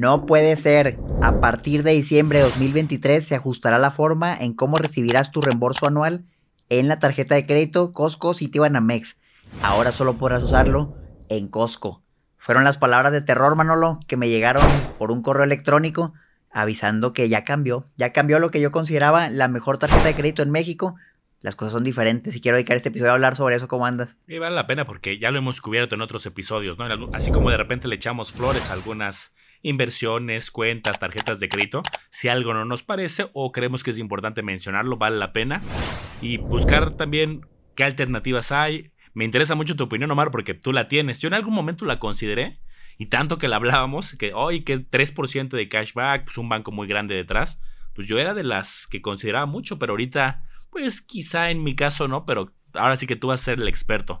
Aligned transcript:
No 0.00 0.26
puede 0.26 0.54
ser. 0.54 0.96
A 1.20 1.40
partir 1.40 1.82
de 1.82 1.90
diciembre 1.90 2.38
de 2.38 2.44
2023 2.44 3.26
se 3.26 3.34
ajustará 3.34 3.80
la 3.80 3.90
forma 3.90 4.32
en 4.32 4.54
cómo 4.54 4.76
recibirás 4.76 5.32
tu 5.32 5.40
reembolso 5.40 5.88
anual 5.88 6.24
en 6.68 6.86
la 6.86 7.00
tarjeta 7.00 7.34
de 7.34 7.46
crédito 7.46 7.90
Costco 7.92 8.32
Citibanamex. 8.32 9.16
Ahora 9.60 9.90
solo 9.90 10.14
podrás 10.14 10.40
usarlo 10.44 10.94
en 11.28 11.48
Costco. 11.48 12.00
Fueron 12.36 12.62
las 12.62 12.78
palabras 12.78 13.10
de 13.10 13.22
terror, 13.22 13.56
Manolo, 13.56 13.98
que 14.06 14.16
me 14.16 14.28
llegaron 14.28 14.64
por 15.00 15.10
un 15.10 15.20
correo 15.20 15.42
electrónico 15.42 16.14
avisando 16.52 17.12
que 17.12 17.28
ya 17.28 17.42
cambió. 17.42 17.84
Ya 17.96 18.12
cambió 18.12 18.38
lo 18.38 18.52
que 18.52 18.60
yo 18.60 18.70
consideraba 18.70 19.28
la 19.28 19.48
mejor 19.48 19.78
tarjeta 19.78 20.04
de 20.04 20.14
crédito 20.14 20.44
en 20.44 20.52
México 20.52 20.94
las 21.40 21.54
cosas 21.54 21.72
son 21.72 21.84
diferentes 21.84 22.34
y 22.34 22.40
quiero 22.40 22.56
dedicar 22.56 22.76
este 22.76 22.88
episodio 22.88 23.12
a 23.12 23.14
hablar 23.14 23.36
sobre 23.36 23.54
eso, 23.54 23.68
¿cómo 23.68 23.86
andas? 23.86 24.16
Y 24.26 24.38
vale 24.38 24.56
la 24.56 24.66
pena 24.66 24.84
porque 24.86 25.20
ya 25.20 25.30
lo 25.30 25.38
hemos 25.38 25.60
cubierto 25.60 25.94
en 25.94 26.00
otros 26.00 26.26
episodios, 26.26 26.78
¿no? 26.78 26.86
Así 27.12 27.30
como 27.30 27.50
de 27.50 27.56
repente 27.56 27.86
le 27.86 27.94
echamos 27.94 28.32
flores 28.32 28.70
a 28.70 28.72
algunas 28.72 29.36
inversiones, 29.62 30.50
cuentas, 30.50 30.98
tarjetas 30.98 31.40
de 31.40 31.48
crédito, 31.48 31.82
si 32.10 32.28
algo 32.28 32.54
no 32.54 32.64
nos 32.64 32.82
parece 32.82 33.28
o 33.32 33.52
creemos 33.52 33.82
que 33.82 33.90
es 33.90 33.98
importante 33.98 34.42
mencionarlo, 34.42 34.96
vale 34.96 35.16
la 35.16 35.32
pena. 35.32 35.62
Y 36.20 36.36
buscar 36.36 36.96
también 36.96 37.46
qué 37.74 37.84
alternativas 37.84 38.52
hay. 38.52 38.92
Me 39.14 39.24
interesa 39.24 39.54
mucho 39.54 39.76
tu 39.76 39.84
opinión, 39.84 40.10
Omar, 40.10 40.30
porque 40.30 40.54
tú 40.54 40.72
la 40.72 40.88
tienes. 40.88 41.18
Yo 41.18 41.28
en 41.28 41.34
algún 41.34 41.54
momento 41.54 41.84
la 41.84 41.98
consideré 41.98 42.60
y 42.98 43.06
tanto 43.06 43.38
que 43.38 43.48
la 43.48 43.56
hablábamos, 43.56 44.14
que 44.14 44.34
hoy 44.34 44.62
que 44.62 44.78
3% 44.78 45.48
de 45.50 45.68
cashback, 45.68 46.24
pues 46.24 46.38
un 46.38 46.48
banco 46.48 46.72
muy 46.72 46.88
grande 46.88 47.14
detrás, 47.14 47.60
pues 47.94 48.08
yo 48.08 48.18
era 48.18 48.34
de 48.34 48.44
las 48.44 48.86
que 48.86 49.00
consideraba 49.00 49.46
mucho, 49.46 49.78
pero 49.78 49.92
ahorita 49.92 50.44
pues 50.70 51.02
quizá 51.02 51.50
en 51.50 51.62
mi 51.62 51.74
caso 51.74 52.08
no, 52.08 52.26
pero 52.26 52.52
ahora 52.74 52.96
sí 52.96 53.06
que 53.06 53.16
tú 53.16 53.28
vas 53.28 53.40
a 53.40 53.44
ser 53.44 53.60
el 53.60 53.68
experto. 53.68 54.20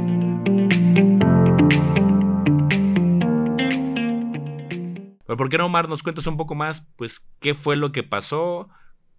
¿Por 5.37 5.49
qué 5.49 5.57
no, 5.57 5.65
Omar, 5.65 5.89
nos 5.89 6.03
cuentas 6.03 6.27
un 6.27 6.37
poco 6.37 6.55
más, 6.55 6.87
pues, 6.97 7.27
qué 7.39 7.53
fue 7.53 7.75
lo 7.75 7.91
que 7.91 8.03
pasó? 8.03 8.69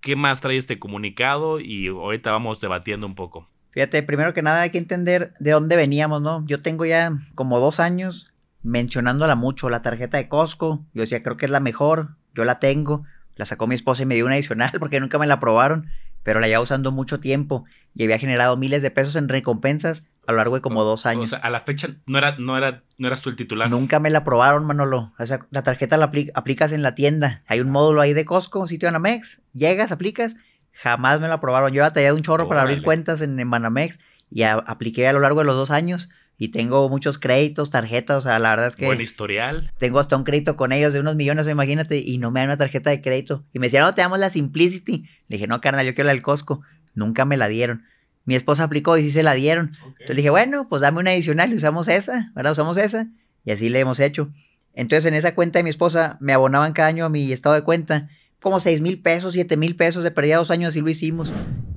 ¿Qué 0.00 0.16
más 0.16 0.40
trae 0.40 0.56
este 0.56 0.78
comunicado? 0.78 1.60
Y 1.60 1.88
ahorita 1.88 2.32
vamos 2.32 2.60
debatiendo 2.60 3.06
un 3.06 3.14
poco. 3.14 3.48
Fíjate, 3.70 4.02
primero 4.02 4.34
que 4.34 4.42
nada 4.42 4.62
hay 4.62 4.70
que 4.70 4.78
entender 4.78 5.32
de 5.40 5.52
dónde 5.52 5.76
veníamos, 5.76 6.20
¿no? 6.20 6.44
Yo 6.46 6.60
tengo 6.60 6.84
ya 6.84 7.18
como 7.34 7.58
dos 7.58 7.80
años 7.80 8.32
mencionándola 8.62 9.34
mucho, 9.34 9.70
la 9.70 9.80
tarjeta 9.80 10.18
de 10.18 10.28
Costco. 10.28 10.84
Yo 10.92 11.00
decía, 11.00 11.22
creo 11.22 11.36
que 11.36 11.46
es 11.46 11.50
la 11.50 11.60
mejor, 11.60 12.16
yo 12.34 12.44
la 12.44 12.58
tengo. 12.58 13.04
La 13.36 13.46
sacó 13.46 13.66
mi 13.66 13.74
esposa 13.74 14.02
y 14.02 14.06
me 14.06 14.14
dio 14.14 14.26
una 14.26 14.34
adicional 14.34 14.72
porque 14.78 15.00
nunca 15.00 15.18
me 15.18 15.26
la 15.26 15.34
aprobaron, 15.34 15.88
pero 16.22 16.40
la 16.40 16.46
llevaba 16.46 16.64
usando 16.64 16.92
mucho 16.92 17.18
tiempo 17.18 17.64
y 17.94 18.04
había 18.04 18.18
generado 18.18 18.56
miles 18.56 18.82
de 18.82 18.90
pesos 18.90 19.16
en 19.16 19.28
recompensas 19.28 20.11
a 20.26 20.32
lo 20.32 20.38
largo 20.38 20.54
de 20.54 20.62
como 20.62 20.84
dos 20.84 21.06
años. 21.06 21.24
O 21.24 21.26
sea, 21.26 21.38
a 21.38 21.50
la 21.50 21.60
fecha 21.60 21.88
no 22.06 22.18
era, 22.18 22.36
no 22.38 22.56
era, 22.56 22.84
no 22.96 23.06
eras 23.08 23.22
tú 23.22 23.30
el 23.30 23.36
titular. 23.36 23.68
Nunca 23.70 23.98
me 23.98 24.10
la 24.10 24.18
aprobaron, 24.18 24.64
Manolo. 24.64 25.12
O 25.18 25.26
sea, 25.26 25.46
la 25.50 25.62
tarjeta 25.62 25.96
la 25.96 26.10
aplicas 26.34 26.72
en 26.72 26.82
la 26.82 26.94
tienda. 26.94 27.42
Hay 27.46 27.60
un 27.60 27.70
módulo 27.70 28.00
ahí 28.00 28.12
de 28.12 28.24
Costco, 28.24 28.66
sitio 28.68 28.86
de 28.86 28.92
Banamex. 28.92 29.42
Llegas, 29.52 29.90
aplicas. 29.90 30.36
Jamás 30.72 31.20
me 31.20 31.28
la 31.28 31.34
aprobaron. 31.34 31.72
Yo 31.72 31.82
batallé 31.82 32.12
un 32.12 32.22
chorro 32.22 32.48
para 32.48 32.62
abrir 32.62 32.82
cuentas 32.82 33.20
en, 33.20 33.36
Banamex 33.50 33.98
y 34.30 34.42
apliqué 34.42 35.08
a 35.08 35.12
lo 35.12 35.20
largo 35.20 35.40
de 35.40 35.46
los 35.46 35.56
dos 35.56 35.70
años. 35.70 36.08
Y 36.38 36.48
tengo 36.48 36.88
muchos 36.88 37.18
créditos, 37.18 37.70
tarjetas, 37.70 38.16
o 38.16 38.20
sea, 38.22 38.38
la 38.40 38.50
verdad 38.50 38.66
es 38.66 38.74
que... 38.74 38.86
Buen 38.86 39.00
historial. 39.00 39.70
Tengo 39.78 40.00
hasta 40.00 40.16
un 40.16 40.24
crédito 40.24 40.56
con 40.56 40.72
ellos 40.72 40.92
de 40.92 40.98
unos 40.98 41.14
millones, 41.14 41.46
imagínate, 41.46 41.98
y 41.98 42.18
no 42.18 42.32
me 42.32 42.40
dan 42.40 42.48
una 42.48 42.56
tarjeta 42.56 42.90
de 42.90 43.00
crédito. 43.00 43.44
Y 43.52 43.60
me 43.60 43.66
decían, 43.66 43.84
no, 43.84 43.94
te 43.94 44.00
damos 44.00 44.18
la 44.18 44.28
Simplicity. 44.28 45.08
Le 45.28 45.36
dije, 45.36 45.46
no, 45.46 45.60
carnal, 45.60 45.86
yo 45.86 45.94
quiero 45.94 46.06
la 46.06 46.14
del 46.14 46.22
Costco. 46.22 46.62
Nunca 46.94 47.24
me 47.24 47.36
la 47.36 47.46
dieron. 47.46 47.84
Mi 48.24 48.34
esposa 48.34 48.64
aplicó 48.64 48.96
y 48.96 49.02
sí 49.02 49.10
se 49.10 49.22
la 49.22 49.34
dieron. 49.34 49.72
Entonces 49.84 50.16
dije, 50.16 50.30
bueno, 50.30 50.68
pues 50.68 50.82
dame 50.82 51.00
una 51.00 51.10
adicional 51.10 51.52
y 51.52 51.56
usamos 51.56 51.88
esa, 51.88 52.30
¿verdad? 52.34 52.52
Usamos 52.52 52.76
esa. 52.76 53.06
Y 53.44 53.50
así 53.50 53.68
le 53.68 53.80
hemos 53.80 54.00
hecho. 54.00 54.30
Entonces 54.74 55.06
en 55.06 55.14
esa 55.14 55.34
cuenta 55.34 55.58
de 55.58 55.64
mi 55.64 55.70
esposa 55.70 56.16
me 56.20 56.32
abonaban 56.32 56.72
cada 56.72 56.88
año 56.88 57.04
a 57.04 57.08
mi 57.08 57.32
estado 57.32 57.54
de 57.54 57.62
cuenta 57.62 58.08
como 58.40 58.60
6 58.60 58.80
mil 58.80 59.00
pesos, 59.00 59.32
7 59.32 59.56
mil 59.56 59.76
pesos. 59.76 60.04
De 60.04 60.10
perdía 60.10 60.36
dos 60.36 60.50
años 60.50 60.76
y 60.76 60.80
lo 60.80 60.90
hicimos. 60.90 61.32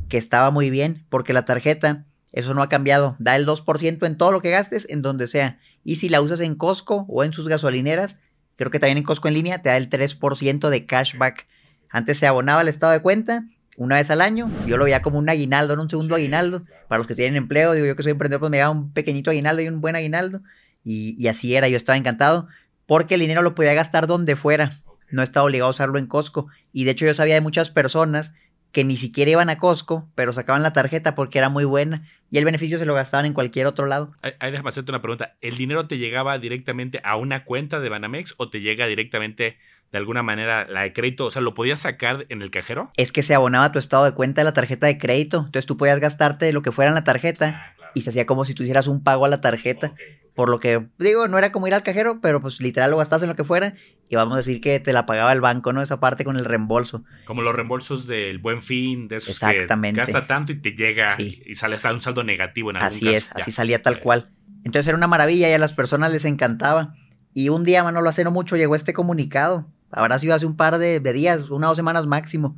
Que 0.09 0.17
estaba 0.17 0.51
muy 0.51 0.69
bien 0.69 1.05
porque 1.09 1.33
la 1.33 1.45
tarjeta, 1.45 2.05
eso 2.31 2.53
no 2.53 2.61
ha 2.61 2.69
cambiado. 2.69 3.15
Da 3.19 3.35
el 3.35 3.45
2% 3.45 4.05
en 4.05 4.17
todo 4.17 4.31
lo 4.31 4.41
que 4.41 4.51
gastes, 4.51 4.87
en 4.89 5.01
donde 5.01 5.27
sea. 5.27 5.59
Y 5.83 5.95
si 5.95 6.09
la 6.09 6.21
usas 6.21 6.41
en 6.41 6.55
Costco 6.55 7.05
o 7.07 7.23
en 7.23 7.33
sus 7.33 7.47
gasolineras, 7.47 8.19
creo 8.55 8.71
que 8.71 8.79
también 8.79 8.99
en 8.99 9.03
Costco 9.03 9.27
en 9.27 9.33
línea, 9.33 9.61
te 9.61 9.69
da 9.69 9.77
el 9.77 9.89
3% 9.89 10.69
de 10.69 10.85
cashback. 10.85 11.47
Antes 11.89 12.17
se 12.17 12.27
abonaba 12.27 12.61
al 12.61 12.67
estado 12.67 12.93
de 12.93 13.01
cuenta 13.01 13.45
una 13.77 13.95
vez 13.95 14.09
al 14.09 14.21
año. 14.21 14.49
Yo 14.67 14.77
lo 14.77 14.85
veía 14.85 15.01
como 15.01 15.19
un 15.19 15.29
aguinaldo, 15.29 15.75
no 15.75 15.83
un 15.83 15.89
segundo 15.89 16.15
aguinaldo. 16.15 16.63
Para 16.87 16.97
los 16.97 17.07
que 17.07 17.15
tienen 17.15 17.35
empleo, 17.35 17.73
digo 17.73 17.85
yo 17.85 17.95
que 17.95 18.03
soy 18.03 18.11
emprendedor, 18.11 18.39
pues 18.39 18.51
me 18.51 18.57
daba 18.57 18.71
un 18.71 18.91
pequeñito 18.91 19.31
aguinaldo 19.31 19.61
y 19.61 19.67
un 19.67 19.81
buen 19.81 19.95
aguinaldo. 19.95 20.41
Y, 20.83 21.27
así 21.27 21.55
era, 21.55 21.67
yo 21.67 21.77
estaba 21.77 21.97
encantado 21.97 22.47
porque 22.85 23.15
el 23.15 23.21
dinero 23.21 23.41
lo 23.41 23.55
podía 23.55 23.73
gastar 23.73 24.07
donde 24.07 24.35
fuera. 24.35 24.81
No 25.09 25.23
estaba 25.23 25.45
obligado 25.45 25.67
a 25.67 25.71
usarlo 25.71 25.97
en 25.97 26.07
Costco. 26.07 26.47
Y 26.71 26.83
de 26.83 26.91
hecho 26.91 27.05
yo 27.05 27.13
sabía 27.13 27.35
de 27.35 27.41
muchas 27.41 27.69
personas 27.69 28.33
que 28.75 28.83
ni 28.83 28.97
siquiera 28.97 29.31
iban 29.31 29.49
a 29.49 29.57
Costco, 29.57 30.09
pero 30.15 30.33
sacaban 30.33 30.61
la 30.61 30.73
tarjeta 30.73 31.15
porque 31.15 31.37
era 31.37 31.47
muy 31.47 31.63
buena 31.63 32.03
y 32.29 32.39
el 32.39 32.43
beneficio 32.43 32.77
se 32.77 32.85
lo 32.85 32.93
gastaban 32.93 33.25
en 33.25 33.31
cualquier 33.31 33.67
otro 33.67 33.85
lado. 33.85 34.11
Ahí 34.21 34.51
déjame 34.51 34.67
hacerte 34.67 34.91
una 34.91 35.01
pregunta. 35.01 35.37
¿El 35.39 35.55
dinero 35.55 35.87
te 35.87 35.97
llegaba 35.97 36.37
directamente 36.39 36.99
a 37.05 37.15
una 37.15 37.45
cuenta 37.45 37.79
de 37.79 37.87
Banamex 37.87 38.33
o 38.35 38.49
te 38.49 38.59
llega 38.59 38.85
directamente 38.85 39.57
de 39.93 39.97
alguna 39.97 40.23
manera 40.23 40.67
la 40.67 40.81
de 40.81 40.91
crédito? 40.91 41.27
O 41.27 41.31
sea, 41.31 41.41
¿lo 41.41 41.53
podías 41.53 41.79
sacar 41.79 42.25
en 42.27 42.41
el 42.41 42.51
cajero? 42.51 42.91
Es 42.97 43.13
que 43.13 43.23
se 43.23 43.33
abonaba 43.33 43.71
tu 43.71 43.79
estado 43.79 44.03
de 44.03 44.11
cuenta 44.11 44.41
de 44.41 44.45
la 44.45 44.51
tarjeta 44.51 44.87
de 44.87 44.97
crédito. 44.97 45.37
Entonces 45.37 45.65
tú 45.65 45.77
podías 45.77 46.01
gastarte 46.01 46.51
lo 46.51 46.61
que 46.61 46.73
fuera 46.73 46.89
en 46.89 46.95
la 46.95 47.05
tarjeta 47.05 47.75
ah, 47.79 47.91
y 47.93 48.01
se 48.01 48.09
hacía 48.09 48.25
como 48.25 48.43
si 48.43 48.55
tú 48.55 48.63
hicieras 48.63 48.87
un 48.87 49.01
pago 49.01 49.23
a 49.23 49.29
la 49.29 49.39
tarjeta. 49.39 49.93
Por 50.35 50.49
lo 50.49 50.59
que, 50.59 50.85
digo, 50.99 51.29
no 51.29 51.37
era 51.37 51.53
como 51.53 51.67
ir 51.67 51.73
al 51.73 51.83
cajero, 51.83 52.19
pero 52.21 52.41
pues 52.41 52.61
literal 52.61 52.91
lo 52.91 52.97
gastas 52.97 53.23
en 53.23 53.29
lo 53.29 53.35
que 53.35 53.45
fuera 53.45 53.75
y 54.09 54.15
vamos 54.17 54.33
a 54.33 54.37
decir 54.37 54.59
que 54.59 54.79
te 54.81 54.91
la 54.91 55.05
pagaba 55.05 55.31
el 55.31 55.39
banco, 55.39 55.71
¿no? 55.71 55.81
Esa 55.81 56.01
parte 56.01 56.25
con 56.25 56.35
el 56.35 56.43
reembolso. 56.43 57.05
Como 57.25 57.41
los 57.41 57.55
reembolsos 57.55 58.05
del 58.05 58.39
buen 58.39 58.61
fin, 58.61 59.07
de 59.07 59.15
esos 59.15 59.29
Exactamente. 59.29 60.01
que 60.01 60.11
gasta 60.11 60.27
tanto 60.27 60.51
y 60.51 60.61
te 60.61 60.73
llega 60.73 61.15
y 61.19 61.55
sale 61.55 61.75
hasta 61.75 61.93
un 61.93 62.01
saldo 62.01 62.23
negativo 62.23 62.69
en 62.69 62.77
algún 62.77 62.87
Así 62.87 63.13
es, 63.13 63.31
así 63.33 63.51
salía 63.51 63.81
tal 63.81 64.01
cual. 64.01 64.29
Entonces 64.65 64.87
era 64.87 64.97
una 64.97 65.07
maravilla 65.07 65.49
y 65.49 65.53
a 65.53 65.57
las 65.57 65.73
personas 65.73 66.11
les 66.11 66.25
encantaba. 66.25 66.95
Y 67.33 67.49
un 67.49 67.63
día, 67.63 67.89
lo 67.89 68.09
hace 68.09 68.23
no 68.23 68.31
mucho, 68.31 68.57
llegó 68.57 68.75
este 68.75 68.93
comunicado. 68.93 69.67
Habrá 69.91 70.19
sido 70.19 70.35
hace 70.35 70.45
un 70.45 70.57
par 70.57 70.77
de, 70.77 70.99
días, 70.99 71.49
una 71.49 71.67
o 71.67 71.69
dos 71.69 71.77
semanas 71.77 72.07
máximo. 72.07 72.57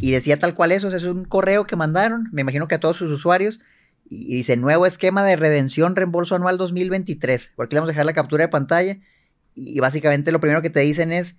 Y 0.00 0.12
decía 0.12 0.38
tal 0.38 0.54
cual 0.54 0.72
eso, 0.72 0.88
es 0.94 1.04
un 1.04 1.24
correo 1.24 1.64
que 1.64 1.76
mandaron, 1.76 2.28
me 2.32 2.42
imagino 2.42 2.68
que 2.68 2.76
a 2.76 2.80
todos 2.80 2.96
sus 2.96 3.10
usuarios 3.10 3.60
y 4.12 4.34
dice, 4.34 4.56
nuevo 4.56 4.86
esquema 4.86 5.22
de 5.22 5.36
redención 5.36 5.94
reembolso 5.94 6.34
anual 6.34 6.58
2023. 6.58 7.52
Por 7.54 7.66
aquí 7.66 7.76
le 7.76 7.80
vamos 7.80 7.90
a 7.90 7.92
dejar 7.92 8.06
la 8.06 8.12
captura 8.12 8.42
de 8.42 8.48
pantalla. 8.48 8.98
Y 9.54 9.78
básicamente 9.78 10.32
lo 10.32 10.40
primero 10.40 10.62
que 10.62 10.68
te 10.68 10.80
dicen 10.80 11.12
es, 11.12 11.36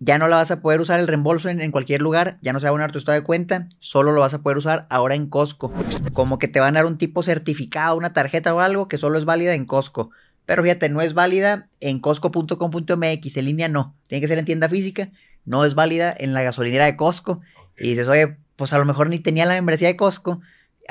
ya 0.00 0.18
no 0.18 0.26
la 0.26 0.36
vas 0.36 0.50
a 0.50 0.60
poder 0.60 0.80
usar 0.80 0.98
el 0.98 1.06
reembolso 1.06 1.48
en, 1.48 1.70
cualquier 1.70 2.02
lugar, 2.02 2.38
ya 2.42 2.52
no 2.52 2.58
se 2.58 2.64
va 2.64 2.68
a 2.68 2.70
abonar 2.70 2.90
tu 2.90 2.98
estado 2.98 3.16
de 3.16 3.22
cuenta, 3.22 3.68
solo 3.78 4.10
lo 4.10 4.22
vas 4.22 4.34
a 4.34 4.42
poder 4.42 4.58
usar 4.58 4.88
ahora 4.90 5.14
en 5.14 5.28
Costco. 5.28 5.72
Como 6.12 6.40
que 6.40 6.48
te 6.48 6.58
van 6.58 6.76
a 6.76 6.80
dar 6.80 6.86
un 6.86 6.98
tipo 6.98 7.22
certificado, 7.22 7.96
una 7.96 8.12
tarjeta 8.12 8.52
o 8.54 8.60
algo 8.60 8.88
que 8.88 8.98
solo 8.98 9.16
es 9.16 9.24
válida 9.24 9.54
en 9.54 9.64
Costco. 9.64 10.10
Pero 10.46 10.64
fíjate, 10.64 10.88
no 10.88 11.02
es 11.02 11.14
válida 11.14 11.68
en 11.78 12.00
costco.com.mx, 12.00 13.36
en 13.36 13.44
línea 13.44 13.68
no, 13.68 13.94
tiene 14.08 14.20
que 14.20 14.26
ser 14.26 14.38
en 14.38 14.46
tienda 14.46 14.68
física, 14.68 15.10
no 15.44 15.64
es 15.64 15.76
válida 15.76 16.12
en 16.18 16.34
la 16.34 16.42
gasolinera 16.42 16.86
de 16.86 16.96
Costco. 16.96 17.40
Y 17.78 17.90
dices, 17.90 18.08
oye, 18.08 18.36
pues 18.56 18.72
a 18.72 18.78
lo 18.78 18.84
mejor 18.84 19.10
ni 19.10 19.20
tenía 19.20 19.46
la 19.46 19.54
membresía 19.54 19.86
de 19.86 19.96
Costco 19.96 20.40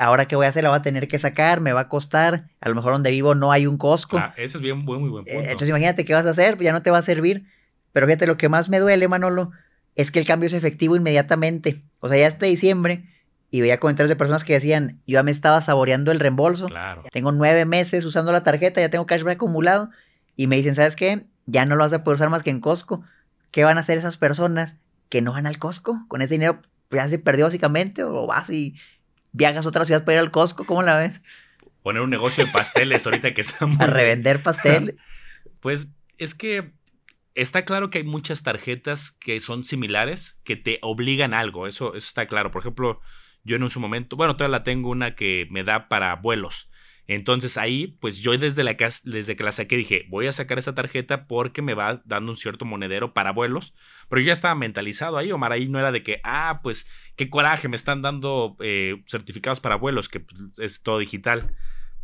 ahora 0.00 0.26
que 0.26 0.34
voy 0.34 0.46
a 0.46 0.48
hacer 0.48 0.62
la 0.62 0.70
voy 0.70 0.78
a 0.78 0.82
tener 0.82 1.08
que 1.08 1.18
sacar, 1.18 1.60
me 1.60 1.74
va 1.74 1.82
a 1.82 1.88
costar, 1.88 2.48
a 2.60 2.68
lo 2.70 2.74
mejor 2.74 2.94
donde 2.94 3.10
vivo 3.10 3.34
no 3.34 3.52
hay 3.52 3.66
un 3.66 3.76
Costco. 3.76 4.16
Ah, 4.16 4.32
ese 4.38 4.56
es 4.56 4.62
bien, 4.62 4.78
muy, 4.78 4.98
muy 4.98 5.10
buen 5.10 5.24
punto. 5.24 5.38
Eh, 5.38 5.44
entonces 5.44 5.68
imagínate 5.68 6.06
qué 6.06 6.14
vas 6.14 6.24
a 6.24 6.30
hacer, 6.30 6.58
ya 6.58 6.72
no 6.72 6.80
te 6.80 6.90
va 6.90 6.98
a 6.98 7.02
servir. 7.02 7.44
Pero 7.92 8.06
fíjate, 8.06 8.26
lo 8.26 8.38
que 8.38 8.48
más 8.48 8.70
me 8.70 8.78
duele, 8.78 9.08
Manolo, 9.08 9.50
es 9.96 10.10
que 10.10 10.18
el 10.18 10.24
cambio 10.24 10.46
es 10.46 10.54
efectivo 10.54 10.96
inmediatamente. 10.96 11.82
O 12.00 12.08
sea, 12.08 12.16
ya 12.16 12.28
este 12.28 12.46
diciembre, 12.46 13.04
y 13.50 13.60
veía 13.60 13.78
comentarios 13.78 14.08
de 14.08 14.16
personas 14.16 14.42
que 14.42 14.54
decían, 14.54 15.00
yo 15.06 15.14
ya 15.14 15.22
me 15.22 15.32
estaba 15.32 15.60
saboreando 15.60 16.12
el 16.12 16.20
reembolso. 16.20 16.68
Claro. 16.68 17.04
Tengo 17.12 17.32
nueve 17.32 17.66
meses 17.66 18.04
usando 18.06 18.32
la 18.32 18.42
tarjeta, 18.42 18.80
ya 18.80 18.88
tengo 18.88 19.06
cashback 19.06 19.34
acumulado. 19.34 19.90
Y 20.34 20.46
me 20.46 20.56
dicen, 20.56 20.74
¿sabes 20.74 20.96
qué? 20.96 21.26
Ya 21.44 21.66
no 21.66 21.76
lo 21.76 21.84
vas 21.84 21.92
a 21.92 22.04
poder 22.04 22.14
usar 22.14 22.30
más 22.30 22.42
que 22.42 22.50
en 22.50 22.60
Costco. 22.60 23.02
¿Qué 23.50 23.64
van 23.64 23.76
a 23.76 23.82
hacer 23.82 23.98
esas 23.98 24.16
personas 24.16 24.78
que 25.10 25.20
no 25.20 25.32
van 25.32 25.46
al 25.46 25.58
Costco? 25.58 26.06
Con 26.08 26.22
ese 26.22 26.34
dinero 26.34 26.62
ya 26.90 27.06
se 27.06 27.18
perdió 27.18 27.44
básicamente, 27.44 28.02
o 28.04 28.26
vas 28.26 28.48
y 28.48 28.76
viajas 29.32 29.66
a 29.66 29.68
otra 29.68 29.84
ciudad 29.84 30.04
para 30.04 30.16
ir 30.16 30.20
al 30.20 30.30
Costco, 30.30 30.64
¿cómo 30.64 30.82
la 30.82 30.96
ves? 30.96 31.22
Poner 31.82 32.02
un 32.02 32.10
negocio 32.10 32.44
de 32.44 32.50
pasteles 32.50 33.06
ahorita 33.06 33.32
que 33.34 33.40
estamos. 33.40 33.78
A 33.80 33.86
revender 33.86 34.42
pasteles. 34.42 34.96
Pues 35.60 35.88
es 36.16 36.34
que 36.34 36.72
está 37.34 37.66
claro 37.66 37.90
que 37.90 37.98
hay 37.98 38.04
muchas 38.04 38.42
tarjetas 38.42 39.12
que 39.12 39.40
son 39.40 39.64
similares, 39.64 40.40
que 40.42 40.56
te 40.56 40.78
obligan 40.80 41.34
a 41.34 41.40
algo, 41.40 41.66
eso, 41.66 41.94
eso 41.94 42.06
está 42.06 42.26
claro. 42.26 42.50
Por 42.50 42.62
ejemplo, 42.62 43.00
yo 43.44 43.56
en 43.56 43.62
un 43.62 43.68
su 43.68 43.78
momento, 43.78 44.16
bueno, 44.16 44.36
todavía 44.36 44.58
la 44.58 44.64
tengo 44.64 44.88
una 44.88 45.14
que 45.14 45.46
me 45.50 45.62
da 45.62 45.88
para 45.88 46.16
vuelos. 46.16 46.70
Entonces 47.06 47.58
ahí, 47.58 47.96
pues 48.00 48.18
yo 48.18 48.36
desde, 48.36 48.62
la, 48.62 48.76
desde 49.04 49.36
que 49.36 49.44
la 49.44 49.52
saqué 49.52 49.76
dije, 49.76 50.06
voy 50.08 50.26
a 50.26 50.32
sacar 50.32 50.58
esa 50.58 50.74
tarjeta 50.74 51.26
porque 51.26 51.62
me 51.62 51.74
va 51.74 52.02
dando 52.04 52.32
un 52.32 52.36
cierto 52.36 52.64
monedero 52.64 53.12
para 53.12 53.32
vuelos. 53.32 53.74
Pero 54.08 54.20
yo 54.20 54.26
ya 54.26 54.32
estaba 54.32 54.54
mentalizado 54.54 55.18
ahí, 55.18 55.32
Omar, 55.32 55.52
ahí 55.52 55.68
no 55.68 55.78
era 55.78 55.92
de 55.92 56.02
que, 56.02 56.20
ah, 56.24 56.60
pues 56.62 56.88
qué 57.16 57.28
coraje, 57.28 57.68
me 57.68 57.76
están 57.76 58.02
dando 58.02 58.56
eh, 58.60 59.02
certificados 59.06 59.60
para 59.60 59.76
vuelos, 59.76 60.08
que 60.08 60.20
pues, 60.20 60.40
es 60.58 60.82
todo 60.82 60.98
digital. 60.98 61.54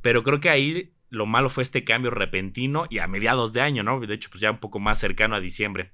Pero 0.03 0.23
creo 0.23 0.41
que 0.41 0.51
ahí 0.51 0.93
lo 1.09 1.27
malo 1.27 1.49
fue 1.49 1.63
este 1.63 1.85
cambio 1.85 2.11
repentino 2.11 2.87
y 2.91 2.99
a 2.99 3.07
mediados 3.07 3.53
de 3.53 3.61
año, 3.61 3.83
¿no? 3.83 4.01
De 4.01 4.15
hecho, 4.15 4.31
pues 4.31 4.41
ya 4.41 4.51
un 4.51 4.59
poco 4.59 4.79
más 4.79 4.99
cercano 4.99 5.37
a 5.37 5.41
diciembre. 5.41 5.93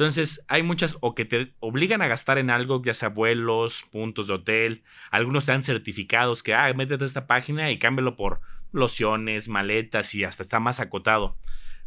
Entonces, 0.00 0.42
hay 0.48 0.62
muchas 0.62 0.96
o 1.02 1.14
que 1.14 1.26
te 1.26 1.52
obligan 1.60 2.00
a 2.00 2.08
gastar 2.08 2.38
en 2.38 2.48
algo, 2.48 2.82
ya 2.82 2.94
sea 2.94 3.10
vuelos, 3.10 3.84
puntos 3.90 4.28
de 4.28 4.32
hotel. 4.32 4.82
Algunos 5.10 5.44
te 5.44 5.52
dan 5.52 5.62
certificados 5.62 6.42
que, 6.42 6.54
ah, 6.54 6.72
métete 6.72 7.04
esta 7.04 7.26
página 7.26 7.70
y 7.70 7.78
cámbialo 7.78 8.16
por 8.16 8.40
lociones, 8.72 9.50
maletas 9.50 10.14
y 10.14 10.24
hasta 10.24 10.42
está 10.42 10.58
más 10.58 10.80
acotado. 10.80 11.36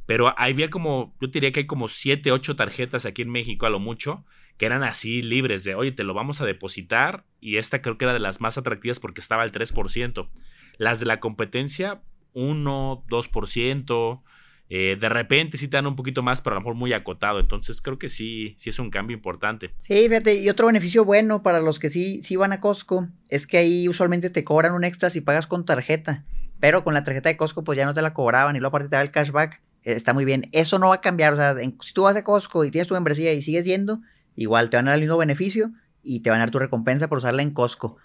Pero 0.06 0.32
había 0.38 0.70
como, 0.70 1.16
yo 1.22 1.30
diría 1.30 1.52
que 1.52 1.62
hay 1.62 1.66
como 1.66 1.88
7, 1.88 2.32
8 2.32 2.56
tarjetas 2.56 3.08
aquí 3.08 3.24
en 3.24 3.32
México 3.32 3.66
a 3.66 3.72
lo 3.72 3.80
mucho, 3.80 4.24
que 4.60 4.68
eran 4.68 4.84
así 4.84 5.24
libres 5.24 5.64
de, 5.64 5.74
oye, 5.74 5.92
te 5.92 6.04
lo 6.04 6.14
vamos 6.14 6.40
a 6.40 6.46
depositar. 6.46 7.26
Y 7.42 7.58
esta 7.58 7.82
creo 7.82 7.98
que 7.98 8.06
era 8.06 8.14
de 8.14 8.20
las 8.20 8.42
más 8.42 8.60
atractivas 8.60 9.00
porque 9.00 9.22
estaba 9.22 9.42
al 9.42 9.52
3%. 9.52 10.30
Las 10.78 11.00
de 11.00 11.08
la 11.08 11.20
competencia, 11.20 12.04
1, 12.34 13.06
2%. 13.10 14.22
Eh, 14.70 14.98
de 15.00 15.10
repente 15.10 15.58
sí 15.58 15.68
te 15.68 15.78
dan 15.78 15.88
un 15.88 15.96
poquito 15.96 16.24
más, 16.24 16.42
pero 16.42 16.56
a 16.56 16.60
lo 16.60 16.62
mejor 16.62 16.76
muy 16.76 16.94
acotado. 16.94 17.40
Entonces 17.40 17.82
creo 17.82 18.00
que 18.00 18.10
sí, 18.10 18.56
sí 18.58 18.70
es 18.70 18.80
un 18.80 18.90
cambio 18.90 19.16
importante. 19.16 19.74
Sí, 19.82 20.08
fíjate, 20.08 20.36
y 20.36 20.50
otro 20.50 20.68
beneficio 20.68 21.06
bueno 21.06 21.44
para 21.44 21.60
los 21.60 21.80
que 21.80 21.90
sí, 21.90 22.22
sí 22.24 22.36
van 22.36 22.54
a 22.54 22.60
Costco 22.60 23.08
es 23.30 23.46
que 23.46 23.58
ahí 23.58 23.88
usualmente 23.88 24.30
te 24.30 24.44
cobran 24.44 24.74
un 24.74 24.84
extra 24.84 25.10
si 25.10 25.22
pagas 25.22 25.48
con 25.48 25.66
tarjeta. 25.66 26.24
Pero 26.60 26.84
con 26.84 26.94
la 26.94 27.04
tarjeta 27.04 27.30
de 27.30 27.36
Costco, 27.38 27.64
pues 27.64 27.78
ya 27.78 27.86
no 27.86 27.94
te 27.94 28.02
la 28.02 28.14
cobraban 28.14 28.56
y 28.56 28.60
luego 28.60 28.70
aparte 28.70 28.90
te 28.90 28.96
da 28.96 29.02
el 29.02 29.12
cashback. 29.12 29.62
Eh, 29.84 29.94
está 29.94 30.14
muy 30.14 30.24
bien. 30.24 30.50
Eso 30.54 30.80
no 30.80 30.90
va 30.90 30.96
a 30.96 31.02
cambiar. 31.02 31.34
O 31.34 31.36
sea, 31.36 31.56
si 31.56 31.94
tú 31.94 32.04
vas 32.04 32.16
a 32.16 32.24
Costco 32.24 32.64
y 32.64 32.72
tienes 32.72 32.88
tu 32.88 32.94
membresía 32.94 33.34
y 33.34 33.42
sigues 33.42 33.66
yendo, 33.66 34.00
igual 34.36 34.70
te 34.70 34.78
van 34.78 34.88
a 34.88 34.92
dar 34.92 34.96
el 34.98 35.02
mismo 35.02 35.18
beneficio 35.18 35.72
y 36.02 36.22
te 36.22 36.30
van 36.30 36.40
a 36.40 36.44
dar 36.44 36.52
tu 36.52 36.60
recompensa 36.60 37.08
por 37.08 37.18
usarla 37.18 37.42
en 37.42 37.52
Costco. 37.52 37.98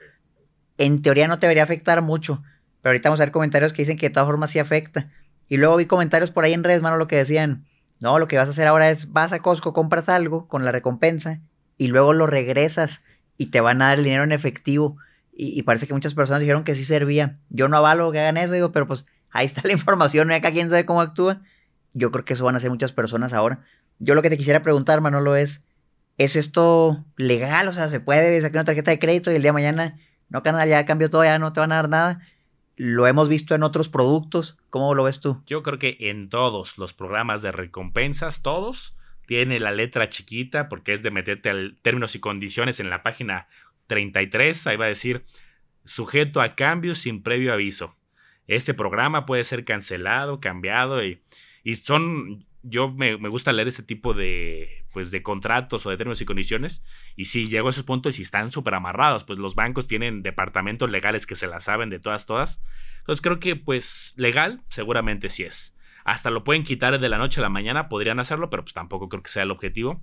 En 0.76 1.02
teoría 1.02 1.28
no 1.28 1.36
te 1.38 1.46
debería 1.46 1.62
afectar 1.62 2.02
mucho. 2.02 2.42
Pero 2.82 2.90
ahorita 2.90 3.08
vamos 3.08 3.20
a 3.20 3.24
ver 3.24 3.32
comentarios 3.32 3.72
que 3.72 3.82
dicen 3.82 3.96
que 3.96 4.08
de 4.08 4.14
todas 4.14 4.26
formas 4.26 4.50
sí 4.50 4.58
afecta. 4.58 5.10
Y 5.48 5.56
luego 5.56 5.76
vi 5.76 5.86
comentarios 5.86 6.30
por 6.30 6.44
ahí 6.44 6.52
en 6.52 6.64
redes, 6.64 6.82
mano, 6.82 6.96
lo 6.96 7.08
que 7.08 7.16
decían. 7.16 7.64
No, 8.00 8.18
lo 8.18 8.28
que 8.28 8.36
vas 8.36 8.48
a 8.48 8.52
hacer 8.52 8.66
ahora 8.66 8.90
es 8.90 9.12
vas 9.12 9.32
a 9.32 9.40
Costco, 9.40 9.72
compras 9.72 10.08
algo 10.08 10.46
con 10.46 10.64
la 10.64 10.70
recompensa 10.70 11.40
y 11.76 11.88
luego 11.88 12.12
lo 12.12 12.26
regresas 12.26 13.02
y 13.36 13.46
te 13.46 13.60
van 13.60 13.82
a 13.82 13.86
dar 13.86 13.98
el 13.98 14.04
dinero 14.04 14.24
en 14.24 14.32
efectivo. 14.32 14.98
Y, 15.40 15.62
parece 15.62 15.86
que 15.86 15.94
muchas 15.94 16.14
personas 16.14 16.40
dijeron 16.40 16.64
que 16.64 16.74
sí 16.74 16.84
servía. 16.84 17.38
Yo 17.48 17.68
no 17.68 17.76
avalo 17.76 18.10
que 18.10 18.18
hagan 18.18 18.36
eso, 18.36 18.52
digo, 18.52 18.72
pero 18.72 18.88
pues 18.88 19.06
ahí 19.30 19.46
está 19.46 19.62
la 19.64 19.72
información, 19.72 20.30
acá 20.32 20.50
quién 20.50 20.68
sabe 20.68 20.84
cómo 20.84 21.00
actúa. 21.00 21.42
Yo 21.94 22.10
creo 22.10 22.24
que 22.24 22.34
eso 22.34 22.44
van 22.44 22.56
a 22.56 22.58
hacer 22.58 22.70
muchas 22.70 22.92
personas 22.92 23.32
ahora. 23.32 23.60
Yo 24.00 24.14
lo 24.14 24.22
que 24.22 24.30
te 24.30 24.36
quisiera 24.36 24.62
preguntar, 24.62 25.00
Manolo, 25.00 25.36
es, 25.36 25.66
¿es 26.18 26.34
esto 26.34 27.04
legal? 27.16 27.68
O 27.68 27.72
sea, 27.72 27.88
¿se 27.88 28.00
puede 28.00 28.40
sacar 28.40 28.56
una 28.56 28.64
tarjeta 28.64 28.90
de 28.90 28.98
crédito 28.98 29.30
y 29.30 29.36
el 29.36 29.42
día 29.42 29.50
de 29.50 29.54
mañana, 29.54 29.98
no, 30.28 30.42
canal, 30.42 30.68
ya 30.68 30.84
cambió 30.86 31.08
todo, 31.08 31.24
ya 31.24 31.38
no 31.38 31.52
te 31.52 31.60
van 31.60 31.72
a 31.72 31.76
dar 31.76 31.88
nada? 31.88 32.20
Lo 32.78 33.08
hemos 33.08 33.28
visto 33.28 33.56
en 33.56 33.64
otros 33.64 33.88
productos. 33.88 34.56
¿Cómo 34.70 34.94
lo 34.94 35.02
ves 35.02 35.20
tú? 35.20 35.42
Yo 35.46 35.64
creo 35.64 35.80
que 35.80 35.96
en 35.98 36.28
todos 36.28 36.78
los 36.78 36.94
programas 36.94 37.42
de 37.42 37.50
recompensas, 37.50 38.40
todos, 38.40 38.96
tiene 39.26 39.58
la 39.58 39.72
letra 39.72 40.08
chiquita 40.08 40.68
porque 40.68 40.92
es 40.92 41.02
de 41.02 41.10
meterte 41.10 41.50
al 41.50 41.76
términos 41.82 42.14
y 42.14 42.20
condiciones 42.20 42.78
en 42.78 42.88
la 42.88 43.02
página 43.02 43.48
33. 43.88 44.68
Ahí 44.68 44.76
va 44.76 44.84
a 44.84 44.88
decir 44.88 45.24
sujeto 45.84 46.40
a 46.40 46.54
cambios 46.54 47.00
sin 47.00 47.24
previo 47.24 47.52
aviso. 47.52 47.96
Este 48.46 48.74
programa 48.74 49.26
puede 49.26 49.42
ser 49.42 49.64
cancelado, 49.64 50.38
cambiado 50.38 51.04
y, 51.04 51.20
y 51.64 51.74
son 51.74 52.46
yo 52.62 52.90
me, 52.90 53.14
gusta 53.28 53.52
leer 53.52 53.68
ese 53.68 53.82
tipo 53.82 54.14
de, 54.14 54.84
pues, 54.92 55.10
de 55.10 55.22
contratos 55.22 55.86
o 55.86 55.90
de 55.90 55.96
términos 55.96 56.20
y 56.20 56.24
condiciones. 56.24 56.84
Y 57.16 57.26
si 57.26 57.48
llego 57.48 57.68
a 57.68 57.70
esos 57.70 57.84
puntos 57.84 58.18
y 58.18 58.22
están 58.22 58.52
súper 58.52 58.74
amarrados, 58.74 59.24
pues 59.24 59.38
los 59.38 59.54
bancos 59.54 59.86
tienen 59.86 60.22
departamentos 60.22 60.90
legales 60.90 61.26
que 61.26 61.36
se 61.36 61.46
la 61.46 61.60
saben 61.60 61.90
de 61.90 61.98
todas, 61.98 62.26
todas. 62.26 62.62
Entonces 62.98 63.22
creo 63.22 63.40
que, 63.40 63.56
pues, 63.56 64.14
legal, 64.16 64.62
seguramente 64.68 65.30
sí 65.30 65.44
es. 65.44 65.76
Hasta 66.04 66.30
lo 66.30 66.44
pueden 66.44 66.64
quitar 66.64 66.98
de 66.98 67.08
la 67.08 67.18
noche 67.18 67.40
a 67.40 67.42
la 67.42 67.48
mañana, 67.48 67.88
podrían 67.88 68.18
hacerlo, 68.20 68.50
pero 68.50 68.64
pues 68.64 68.74
tampoco 68.74 69.08
creo 69.08 69.22
que 69.22 69.30
sea 69.30 69.42
el 69.42 69.50
objetivo. 69.50 70.02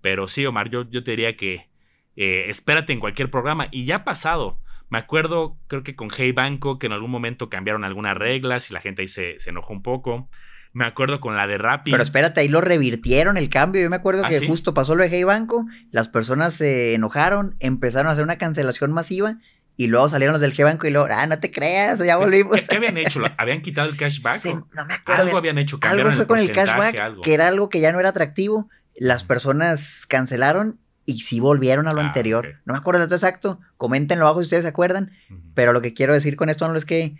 Pero 0.00 0.28
sí, 0.28 0.46
Omar, 0.46 0.70
yo, 0.70 0.88
yo 0.90 1.02
te 1.02 1.12
diría 1.12 1.36
que 1.36 1.68
eh, 2.16 2.46
espérate 2.48 2.92
en 2.92 3.00
cualquier 3.00 3.30
programa. 3.30 3.68
Y 3.70 3.84
ya 3.84 3.96
ha 3.96 4.04
pasado. 4.04 4.60
Me 4.90 4.98
acuerdo, 4.98 5.58
creo 5.66 5.82
que 5.82 5.96
con 5.96 6.08
Hey 6.14 6.32
Banco, 6.32 6.78
que 6.78 6.86
en 6.86 6.92
algún 6.92 7.10
momento 7.10 7.48
cambiaron 7.48 7.84
algunas 7.84 8.16
reglas 8.16 8.70
y 8.70 8.74
la 8.74 8.80
gente 8.80 9.02
ahí 9.02 9.08
se, 9.08 9.38
se 9.38 9.50
enojó 9.50 9.72
un 9.72 9.82
poco. 9.82 10.28
Me 10.74 10.84
acuerdo 10.84 11.20
con 11.20 11.36
la 11.36 11.46
de 11.46 11.56
Rappi. 11.56 11.92
Pero 11.92 12.02
espérate, 12.02 12.40
ahí 12.40 12.48
lo 12.48 12.60
revirtieron 12.60 13.36
el 13.36 13.48
cambio. 13.48 13.80
Yo 13.80 13.88
me 13.88 13.96
acuerdo 13.96 14.24
¿Ah, 14.24 14.28
que 14.28 14.44
justo 14.44 14.74
pasó 14.74 14.96
lo 14.96 15.04
de 15.04 15.08
Hey 15.08 15.22
Banco, 15.22 15.64
las 15.92 16.08
personas 16.08 16.54
se 16.54 16.94
enojaron, 16.94 17.54
empezaron 17.60 18.08
a 18.08 18.12
hacer 18.12 18.24
una 18.24 18.38
cancelación 18.38 18.92
masiva 18.92 19.38
y 19.76 19.86
luego 19.86 20.08
salieron 20.08 20.32
los 20.32 20.40
del 20.40 20.52
Hey 20.52 20.64
Banco 20.64 20.88
y 20.88 20.90
luego, 20.90 21.06
ah, 21.10 21.26
no 21.28 21.38
te 21.38 21.52
creas, 21.52 22.04
ya 22.04 22.16
volvimos. 22.16 22.58
¿Qué, 22.68 22.76
habían 22.76 22.98
hecho? 22.98 23.22
¿Habían 23.36 23.62
quitado 23.62 23.88
el 23.88 23.96
cashback? 23.96 24.44
no 24.44 24.84
me 24.84 24.94
acuerdo. 24.94 25.22
Algo 25.22 25.38
habían 25.38 25.58
hecho, 25.58 25.78
cambiaron 25.78 26.12
Algo 26.12 26.24
fue 26.24 26.26
con 26.26 26.40
el 26.40 26.50
cashback, 26.50 27.20
que 27.22 27.34
era 27.34 27.46
algo 27.46 27.68
que 27.68 27.80
ya 27.80 27.92
no 27.92 28.00
era 28.00 28.08
atractivo. 28.08 28.68
Las 28.96 29.22
personas 29.22 30.06
cancelaron 30.06 30.80
y 31.06 31.20
sí 31.20 31.38
volvieron 31.38 31.86
a 31.86 31.92
lo 31.92 32.00
ah, 32.00 32.06
anterior. 32.06 32.56
No 32.64 32.74
me 32.74 32.78
acuerdo 32.78 33.00
de 33.00 33.06
todo 33.06 33.16
exacto. 33.16 33.60
Coméntenlo 33.76 34.26
abajo 34.26 34.40
si 34.40 34.46
ustedes 34.46 34.64
se 34.64 34.70
acuerdan. 34.70 35.12
Pero 35.54 35.72
lo 35.72 35.82
que 35.82 35.94
quiero 35.94 36.14
decir 36.14 36.34
con 36.34 36.48
esto 36.48 36.66
no 36.66 36.74
es 36.76 36.84
que, 36.84 37.16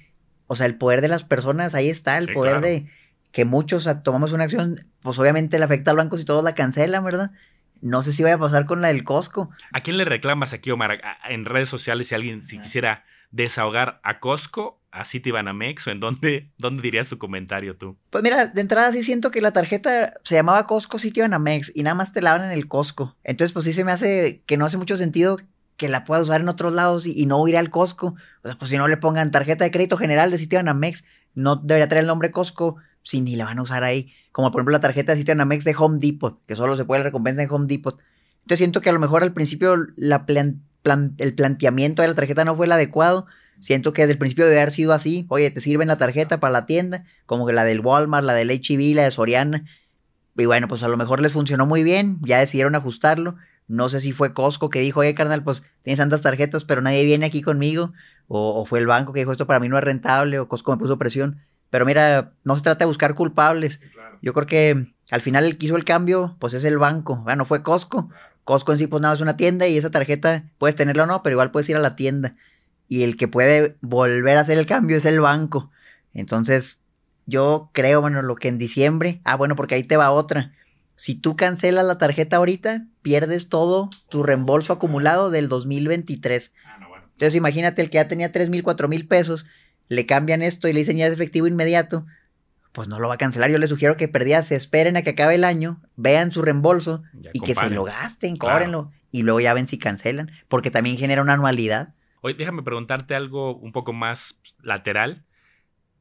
o 0.49 0.57
sea, 0.57 0.67
el 0.67 0.77
poder 0.77 1.01
de 1.01 1.09
las 1.09 1.23
personas, 1.23 1.75
ahí 1.75 1.89
está, 1.89 2.19
el 2.19 2.33
poder 2.33 2.61
de 2.61 2.87
que 3.35 3.45
muchos 3.45 3.89
tomamos 4.05 4.31
una 4.31 4.45
acción, 4.45 4.87
pues 5.03 5.19
obviamente 5.19 5.59
le 5.59 5.65
afecta 5.65 5.91
al 5.91 5.97
banco 5.97 6.17
si 6.17 6.25
todos 6.25 6.45
la 6.45 6.55
cancelan, 6.55 7.05
¿verdad? 7.05 7.33
No 7.81 8.01
sé 8.01 8.13
si 8.13 8.23
vaya 8.23 8.37
a 8.37 8.39
pasar 8.39 8.65
con 8.65 8.81
la 8.81 8.89
del 8.89 9.03
Costco. 9.03 9.51
¿A 9.73 9.81
quién 9.81 9.97
le 9.97 10.05
reclamas 10.05 10.53
aquí, 10.53 10.71
Omar? 10.71 11.01
En 11.29 11.45
redes 11.45 11.69
sociales, 11.69 12.07
si 12.07 12.15
alguien 12.15 12.47
si 12.47 12.61
quisiera 12.61 13.05
desahogar 13.33 14.01
a 14.05 14.21
Costco, 14.21 14.81
a 14.93 15.05
Citibanamex 15.05 15.89
o 15.89 15.91
en 15.91 15.99
dónde, 15.99 16.53
dónde 16.59 16.81
dirías 16.81 17.09
tu 17.09 17.19
comentario 17.19 17.77
tú? 17.77 17.99
Pues 18.11 18.23
mira, 18.23 18.47
de 18.47 18.61
entrada 18.61 18.93
sí 18.93 19.03
siento 19.03 19.33
que 19.33 19.41
la 19.41 19.51
tarjeta 19.51 20.15
se 20.23 20.37
llamaba 20.37 20.65
Costco 20.65 21.01
Citibanamex 21.01 21.73
y 21.75 21.83
nada 21.83 21.97
más 21.97 22.13
te 22.13 22.23
la 22.23 22.39
dan 22.39 22.45
en 22.45 22.53
el 22.53 22.69
Costco. 22.69 23.17
Entonces, 23.25 23.53
pues 23.53 23.65
sí 23.65 23.73
se 23.73 23.83
me 23.83 23.91
hace 23.91 24.45
que 24.47 24.57
no 24.57 24.65
hace 24.65 24.79
mucho 24.79 24.97
sentido 24.97 25.39
que 25.77 25.89
la 25.89 26.05
puedas 26.05 26.23
usar 26.23 26.41
en 26.41 26.49
otros 26.49 26.73
lados 26.73 27.05
y, 27.05 27.27
no 27.27 27.49
ir 27.49 27.57
al 27.57 27.71
Costco. 27.71 28.15
O 28.45 28.49
sea, 28.49 28.57
pues 28.57 28.71
si 28.71 28.77
no 28.77 28.87
le 28.87 28.97
pongan 28.97 29.33
tarjeta 29.33 29.65
de 29.65 29.73
crédito 29.73 29.97
general 29.97 30.31
de 30.31 30.39
Citibanamex, 30.39 31.05
no 31.35 31.57
debería 31.57 31.89
traer 31.89 32.03
el 32.03 32.07
nombre 32.07 32.31
Costco 32.31 32.77
si 33.05 33.21
ni 33.21 33.37
la 33.37 33.45
van 33.45 33.59
a 33.61 33.63
usar 33.63 33.85
ahí. 33.85 34.13
Como 34.33 34.51
por 34.51 34.61
ejemplo 34.61 34.73
la 34.73 34.81
tarjeta 34.81 35.15
de 35.15 35.33
Amex 35.33 35.65
de 35.65 35.77
Home 35.79 35.99
Depot, 36.01 36.45
que 36.47 36.57
solo 36.57 36.77
se 36.77 36.85
puede 36.85 37.01
la 37.01 37.05
recompensa 37.05 37.43
en 37.43 37.51
Home 37.53 37.67
Depot. 37.69 38.01
Entonces 38.39 38.59
siento 38.59 38.81
que 38.81 38.89
a 38.89 38.93
lo 38.93 38.99
mejor 38.99 39.23
al 39.23 39.33
principio 39.33 39.75
el 39.75 41.35
planteamiento 41.35 42.03
de 42.03 42.09
la 42.09 42.15
tarjeta 42.15 42.45
no 42.45 42.57
fue 42.57 42.67
el 42.67 42.73
adecuado. 42.73 43.27
Siento 43.61 43.93
que 43.93 44.03
desde 44.03 44.15
el 44.15 44.19
principio 44.19 44.47
debe 44.47 44.59
haber 44.59 44.73
sido 44.73 44.93
así. 44.93 45.27
Oye, 45.29 45.51
te 45.51 45.61
sirven 45.61 45.89
la 45.89 45.97
tarjeta 45.97 46.41
para 46.41 46.53
la 46.53 46.67
tienda, 46.67 47.05
como 47.27 47.47
que 47.47 47.53
la 47.53 47.65
del 47.65 47.81
Walmart, 47.81 48.27
la 48.27 48.35
del 48.35 48.51
HB, 48.51 48.97
la 48.97 49.05
de 49.05 49.11
Soriana. 49.11 49.65
Y 50.37 50.47
bueno, 50.47 50.67
pues 50.67 50.83
a 50.83 50.89
lo 50.89 50.97
mejor 50.97 51.23
les 51.23 51.33
funcionó 51.33 51.65
muy 51.65 51.85
bien, 51.85 52.19
ya 52.23 52.41
decidieron 52.41 52.75
ajustarlo. 52.75 53.37
No 53.69 53.89
sé 53.89 54.01
si 54.01 54.13
fue 54.13 54.35
Costco 54.35 54.69
que 54.69 54.81
dijo, 54.81 55.01
oye, 55.01 55.15
carnal, 55.15 55.45
pues 55.45 55.63
tienes 55.83 55.99
tantas 55.99 56.23
tarjetas, 56.23 56.65
pero 56.65 56.83
nadie 56.83 57.05
viene 57.05 57.27
aquí 57.27 57.41
conmigo. 57.41 57.93
O, 58.27 58.61
o, 58.61 58.67
fue 58.67 58.81
el 58.81 58.87
banco 58.87 59.13
que 59.13 59.21
dijo, 59.21 59.33
esto 59.33 59.47
para 59.47 59.61
mí 59.61 59.69
no 59.69 59.79
es 59.79 59.85
rentable, 59.85 60.39
o 60.39 60.49
Costco 60.49 60.73
me 60.73 60.79
puso 60.79 60.99
presión. 60.99 61.41
Pero 61.75 61.87
mira, 61.87 62.35
no 62.45 62.55
se 62.55 62.63
trata 62.63 62.85
de 62.85 62.87
buscar 62.87 63.17
culpables. 63.17 63.81
Yo 64.23 64.33
creo 64.33 64.47
que 64.47 64.93
al 65.11 65.21
final 65.21 65.45
el 65.45 65.59
que 65.59 65.67
hizo 65.67 65.75
el 65.75 65.85
cambio, 65.85 66.37
pues 66.39 66.55
es 66.55 66.65
el 66.65 66.79
banco. 66.79 67.17
Bueno, 67.17 67.45
fue 67.45 67.65
Costco. 67.65 68.11
Costco 68.45 68.71
en 68.71 68.79
sí, 68.79 68.87
pues 68.87 69.03
nada, 69.03 69.13
es 69.13 69.21
una 69.21 69.37
tienda 69.37 69.67
y 69.67 69.77
esa 69.77 69.91
tarjeta 69.91 70.45
puedes 70.59 70.77
tenerla 70.77 71.03
o 71.03 71.07
no, 71.07 71.25
pero 71.25 71.35
igual 71.35 71.51
puedes 71.51 71.69
ir 71.69 71.75
a 71.75 71.81
la 71.81 71.97
tienda. 71.97 72.37
Y 72.87 73.03
el 73.03 73.17
que 73.17 73.27
puede 73.27 73.75
volver 73.81 74.37
a 74.37 74.43
hacer 74.43 74.57
el 74.57 74.67
cambio 74.67 74.97
es 74.97 75.05
el 75.05 75.19
banco. 75.19 75.73
Entonces, 76.13 76.79
yo 77.27 77.71
creo, 77.73 78.01
bueno, 78.01 78.23
lo 78.23 78.37
que 78.37 78.47
en 78.47 78.59
diciembre. 78.59 79.21
Ah, 79.25 79.35
bueno, 79.35 79.57
porque 79.57 79.75
ahí 79.75 79.83
te 79.83 79.97
va 79.97 80.13
otra. 80.13 80.53
Si 80.95 81.17
tú 81.17 81.35
cancelas 81.35 81.85
la 81.85 81.99
tarjeta 81.99 82.37
ahorita, 82.37 82.87
pierdes 83.03 83.49
todo 83.49 83.91
tu 84.09 84.23
reembolso 84.23 84.73
acumulado 84.73 85.29
del 85.31 85.49
2023. 85.49 86.55
Ah, 86.67 86.79
no. 86.79 86.87
Entonces, 86.95 87.35
imagínate 87.35 87.83
el 87.83 87.91
que 87.91 87.97
ya 87.97 88.07
tenía 88.07 88.31
3 88.31 88.49
mil, 88.49 88.63
4 88.63 88.87
mil 88.87 89.09
pesos 89.09 89.45
le 89.89 90.07
cambian 90.07 90.43
esto 90.43 90.69
y 90.69 90.73
le 90.73 90.81
dicen 90.81 90.97
ya 90.97 91.07
es 91.07 91.13
efectivo 91.13 91.47
inmediato, 91.47 92.07
pues 92.73 92.89
no 92.89 92.99
lo 92.99 93.09
va 93.09 93.15
a 93.15 93.19
cancelar. 93.19 93.51
Yo 93.51 93.59
les 93.59 93.71
sugiero 93.71 93.97
que 93.97 94.09
perdías, 94.09 94.49
se 94.49 94.57
esperen 94.57 94.97
a 94.97 95.03
que 95.03 95.11
acabe 95.11 95.37
el 95.37 95.45
año, 95.45 95.81
vean 95.97 96.33
su 96.33 96.43
reembolso 96.43 97.03
y 97.33 97.41
que 97.41 97.55
se 97.55 97.71
lo 97.71 97.85
gasten, 97.85 98.37
cóbrenlo 98.37 98.91
y 99.15 99.23
luego 99.23 99.39
ya 99.39 99.55
ven 99.55 99.69
si 99.69 99.79
cancelan, 99.79 100.33
porque 100.49 100.73
también 100.73 100.97
genera 100.97 101.23
una 101.23 101.35
anualidad. 101.35 101.95
Oye, 102.21 102.35
déjame 102.35 102.65
preguntarte 102.65 103.15
algo 103.15 103.55
un 103.55 103.71
poco 103.71 103.93
más 103.93 104.41
lateral. 104.61 105.25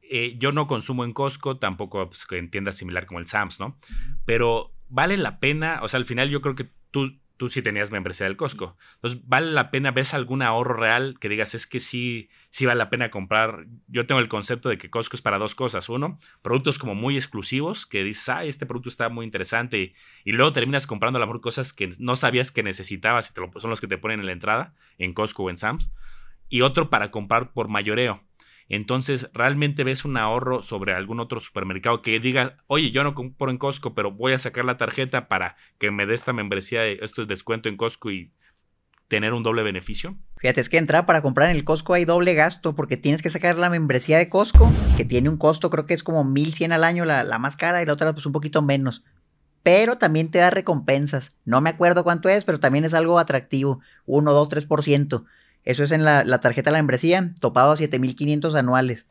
Eh, 0.02 0.36
yo 0.40 0.52
no 0.52 0.66
consumo 0.66 1.04
en 1.04 1.14
Costco, 1.14 1.60
tampoco 1.60 2.10
pues, 2.10 2.26
en 2.32 2.50
tiendas 2.50 2.76
similar 2.76 3.06
como 3.06 3.20
el 3.20 3.28
Sams, 3.28 3.60
¿no? 3.60 3.78
Pero 4.26 4.74
vale 4.90 5.16
la 5.18 5.40
pena, 5.40 5.82
o 5.84 5.88
sea, 5.88 6.00
al 6.00 6.06
final 6.06 6.32
yo 6.32 6.42
creo 6.42 6.56
que 6.56 6.72
tú, 6.90 7.20
tú 7.44 7.50
sí 7.50 7.62
tenías 7.62 7.92
membresía 7.92 8.26
del 8.26 8.38
Costco. 8.38 8.78
Entonces, 8.96 9.20
¿vale 9.28 9.52
la 9.52 9.70
pena? 9.70 9.92
¿Ves 9.92 10.14
algún 10.14 10.42
ahorro 10.42 10.76
real 10.76 11.18
que 11.20 11.28
digas, 11.28 11.56
es 11.56 11.68
que 11.68 11.82
sí, 11.82 12.30
sí 12.50 12.66
vale 12.66 12.78
la 12.78 12.90
pena 12.90 13.12
comprar? 13.12 13.66
Yo 13.88 14.06
tengo 14.06 14.22
el 14.22 14.30
concepto 14.30 14.70
de 14.70 14.78
que 14.78 14.90
Costco 14.90 15.18
es 15.18 15.22
para 15.22 15.38
dos 15.38 15.54
cosas. 15.54 15.90
Uno, 15.90 16.20
productos 16.42 16.80
como 16.80 16.96
muy 16.96 17.18
exclusivos, 17.18 17.86
que 17.86 18.02
dices, 18.06 18.30
ah, 18.30 18.46
este 18.46 18.66
producto 18.66 18.88
está 18.88 19.10
muy 19.10 19.26
interesante, 19.26 19.94
y, 20.24 20.32
luego 20.32 20.54
terminas 20.54 20.88
comprando 20.88 21.18
a 21.18 21.20
lo 21.20 21.28
mejor 21.28 21.42
cosas 21.42 21.74
que 21.74 21.92
no 22.00 22.16
sabías 22.16 22.54
que 22.54 22.64
necesitabas 22.64 23.30
y 23.30 23.34
te 23.34 23.42
lo, 23.42 23.52
son 23.60 23.70
los 23.70 23.82
que 23.82 23.88
te 23.88 23.98
ponen 23.98 24.22
en 24.22 24.28
la 24.28 24.32
entrada, 24.32 24.74
en 24.98 25.12
Costco 25.12 25.44
o 25.44 25.50
en 25.50 25.58
Sam's. 25.58 25.92
Y 26.48 26.62
otro 26.62 26.90
para 26.90 27.12
comprar 27.12 27.52
por 27.52 27.68
mayoreo 27.68 28.24
entonces, 28.70 29.30
¿realmente 29.34 29.84
ves 29.84 30.06
un 30.06 30.18
ahorro 30.18 30.62
sobre 30.62 30.94
algún 30.94 31.20
otro 31.20 31.40
supermercado 31.40 32.02
que 32.02 32.20
diga, 32.20 32.58
oye, 32.68 32.92
yo 32.92 33.04
no 33.04 33.14
compro 33.14 33.52
en 33.52 33.58
Costco, 33.58 33.94
pero 33.94 34.12
voy 34.12 34.34
a 34.34 34.40
sacar 34.40 34.66
la 34.66 34.78
tarjeta 34.78 35.28
para 35.28 35.56
que 35.78 35.92
me 35.92 36.06
dé 36.06 36.14
esta 36.14 36.34
membresía, 36.34 36.82
de 36.82 37.00
esto 37.02 37.26
descuento 37.26 37.70
en 37.70 37.78
Costco 37.78 38.12
y 38.12 38.32
tener 39.08 39.34
un 39.34 39.44
doble 39.44 39.64
beneficio? 39.64 40.16
Fíjate, 40.38 40.62
es 40.62 40.70
que 40.70 40.78
entrar 40.78 41.06
para 41.06 41.22
comprar 41.22 41.50
en 41.50 41.56
el 41.56 41.64
Costco 41.64 41.94
hay 41.94 42.06
doble 42.06 42.34
gasto 42.34 42.76
porque 42.76 42.98
tienes 42.98 43.22
que 43.22 43.30
sacar 43.30 43.58
la 43.58 43.70
membresía 43.70 44.18
de 44.18 44.28
Costco, 44.28 44.72
que 44.98 45.06
tiene 45.06 45.30
un 45.30 45.38
costo, 45.38 45.70
creo 45.70 45.86
que 45.86 45.94
es 45.94 46.04
como 46.04 46.24
1100 46.24 46.72
al 46.72 46.84
año 46.84 47.06
la, 47.06 47.24
la 47.24 47.40
más 47.40 47.56
cara 47.56 47.82
y 47.82 47.86
la 47.86 47.94
otra 47.94 48.14
pues 48.14 48.26
un 48.26 48.32
poquito 48.32 48.62
menos. 48.62 49.04
Pero 49.62 49.98
también 49.98 50.30
te 50.30 50.40
da 50.40 50.50
recompensas. 50.50 51.38
No 51.46 51.62
me 51.62 51.70
acuerdo 51.70 52.04
cuánto 52.04 52.28
es, 52.28 52.44
pero 52.44 52.60
también 52.60 52.84
es 52.84 52.94
algo 52.94 53.18
atractivo. 53.18 53.80
1, 54.06 54.34
2, 54.34 54.50
3%. 54.50 55.24
Eso 55.66 55.84
es 55.84 55.92
en 55.92 56.04
la, 56.04 56.24
tarjeta 56.40 56.70
de 56.70 56.74
la 56.74 56.80
membresía, 56.80 57.34
topado 57.40 57.72
a 57.72 57.76
7500 57.78 58.54
anuales. 58.56 59.08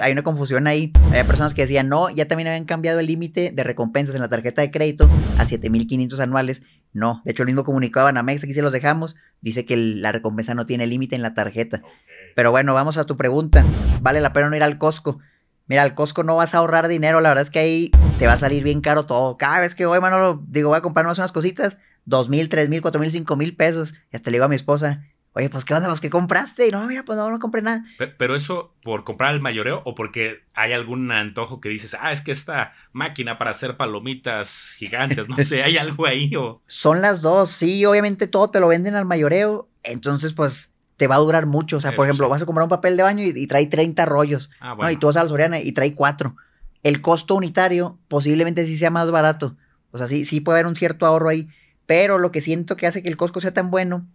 hay 0.00 0.12
una 0.12 0.22
confusión 0.22 0.66
ahí. 0.66 0.92
Hay 1.12 1.24
personas 1.24 1.54
que 1.54 1.62
decían, 1.62 1.88
no, 1.88 2.10
ya 2.10 2.26
también 2.26 2.48
habían 2.48 2.64
cambiado 2.64 2.98
el 2.98 3.06
límite 3.06 3.52
de 3.52 3.62
recompensas 3.62 4.14
en 4.14 4.20
la 4.20 4.28
tarjeta 4.28 4.62
de 4.62 4.70
crédito 4.70 5.08
a 5.38 5.44
7500 5.44 6.18
anuales. 6.20 6.62
No, 6.92 7.22
de 7.24 7.30
hecho, 7.30 7.44
el 7.44 7.46
mismo 7.46 7.64
comunicado 7.64 8.06
a 8.06 8.08
Banamex, 8.08 8.42
aquí 8.42 8.52
se 8.52 8.62
los 8.62 8.72
dejamos, 8.72 9.16
dice 9.40 9.64
que 9.64 9.76
la 9.76 10.12
recompensa 10.12 10.54
no 10.54 10.66
tiene 10.66 10.86
límite 10.86 11.14
en 11.14 11.22
la 11.22 11.34
tarjeta. 11.34 11.82
Pero 12.34 12.50
bueno, 12.50 12.74
vamos 12.74 12.96
a 12.96 13.04
tu 13.04 13.16
pregunta. 13.16 13.64
¿Vale 14.00 14.20
la 14.20 14.32
pena 14.32 14.50
no 14.50 14.56
ir 14.56 14.62
al 14.62 14.78
Costco? 14.78 15.20
Mira, 15.68 15.82
al 15.82 15.94
Costco 15.94 16.24
no 16.24 16.36
vas 16.36 16.54
a 16.54 16.58
ahorrar 16.58 16.88
dinero, 16.88 17.20
la 17.20 17.28
verdad 17.28 17.42
es 17.42 17.50
que 17.50 17.60
ahí 17.60 17.90
te 18.18 18.26
va 18.26 18.32
a 18.34 18.38
salir 18.38 18.64
bien 18.64 18.80
caro 18.80 19.06
todo. 19.06 19.36
Cada 19.36 19.60
vez 19.60 19.74
que 19.74 19.86
voy, 19.86 20.00
mano, 20.00 20.44
digo, 20.48 20.70
voy 20.70 20.78
a 20.78 20.82
comprarnos 20.82 21.18
unas 21.18 21.32
cositas, 21.32 21.78
dos 22.04 22.28
mil, 22.28 22.48
tres 22.48 22.68
mil, 22.68 22.82
cuatro 22.82 23.00
mil, 23.00 23.10
cinco 23.10 23.36
mil 23.36 23.56
pesos. 23.56 23.94
Y 24.12 24.16
hasta 24.16 24.30
le 24.30 24.36
digo 24.36 24.44
a 24.44 24.48
mi 24.48 24.56
esposa, 24.56 25.04
Oye, 25.34 25.48
pues 25.48 25.64
qué 25.64 25.72
onda, 25.72 25.88
pues 25.88 26.00
qué 26.00 26.10
compraste. 26.10 26.68
Y 26.68 26.70
no, 26.70 26.86
mira, 26.86 27.04
pues 27.04 27.16
no, 27.16 27.30
no 27.30 27.38
compré 27.38 27.62
nada. 27.62 27.84
Pero, 28.18 28.36
eso 28.36 28.74
por 28.82 29.04
comprar 29.04 29.32
el 29.32 29.40
mayoreo 29.40 29.82
o 29.84 29.94
porque 29.94 30.40
hay 30.54 30.72
algún 30.72 31.10
antojo 31.10 31.60
que 31.60 31.70
dices, 31.70 31.96
ah, 31.98 32.12
es 32.12 32.20
que 32.20 32.32
esta 32.32 32.74
máquina 32.92 33.38
para 33.38 33.52
hacer 33.52 33.74
palomitas 33.74 34.74
gigantes, 34.78 35.28
no 35.28 35.36
sé, 35.36 35.62
hay 35.62 35.78
algo 35.78 36.06
ahí 36.06 36.34
o. 36.36 36.60
Son 36.66 37.00
las 37.00 37.22
dos, 37.22 37.50
sí, 37.50 37.84
obviamente 37.86 38.26
todo 38.26 38.50
te 38.50 38.60
lo 38.60 38.68
venden 38.68 38.94
al 38.94 39.06
mayoreo. 39.06 39.68
Entonces, 39.82 40.34
pues 40.34 40.72
te 40.98 41.06
va 41.06 41.14
a 41.14 41.18
durar 41.18 41.46
mucho. 41.46 41.78
O 41.78 41.80
sea, 41.80 41.94
por 41.96 42.06
ejemplo, 42.06 42.28
vas 42.28 42.42
a 42.42 42.46
comprar 42.46 42.64
un 42.64 42.70
papel 42.70 42.96
de 42.96 43.02
baño 43.02 43.24
y, 43.24 43.46
trae 43.46 43.66
30 43.66 44.04
rollos. 44.04 44.50
Ah, 44.60 44.74
bueno. 44.74 44.92
Y 44.92 44.96
tú 44.96 45.06
vas 45.06 45.16
a 45.16 45.22
la 45.22 45.28
Soriana 45.30 45.60
y 45.60 45.72
trae 45.72 45.94
4. 45.94 46.36
El 46.82 47.00
costo 47.00 47.34
unitario 47.34 47.98
posiblemente 48.08 48.66
sí 48.66 48.76
sea 48.76 48.90
más 48.90 49.10
barato. 49.10 49.56
O 49.92 49.98
sea, 49.98 50.06
sí, 50.06 50.24
sí 50.24 50.40
puede 50.40 50.58
haber 50.58 50.68
un 50.68 50.76
cierto 50.76 51.06
ahorro 51.06 51.30
ahí. 51.30 51.48
Pero 51.86 52.18
lo 52.18 52.30
que 52.30 52.40
siento 52.40 52.76
que 52.76 52.86
hace 52.86 53.02
que 53.02 53.08
el 53.08 53.16
Costco 53.16 53.40
sea 53.40 53.52
tan 53.52 53.70
bueno 53.70 54.06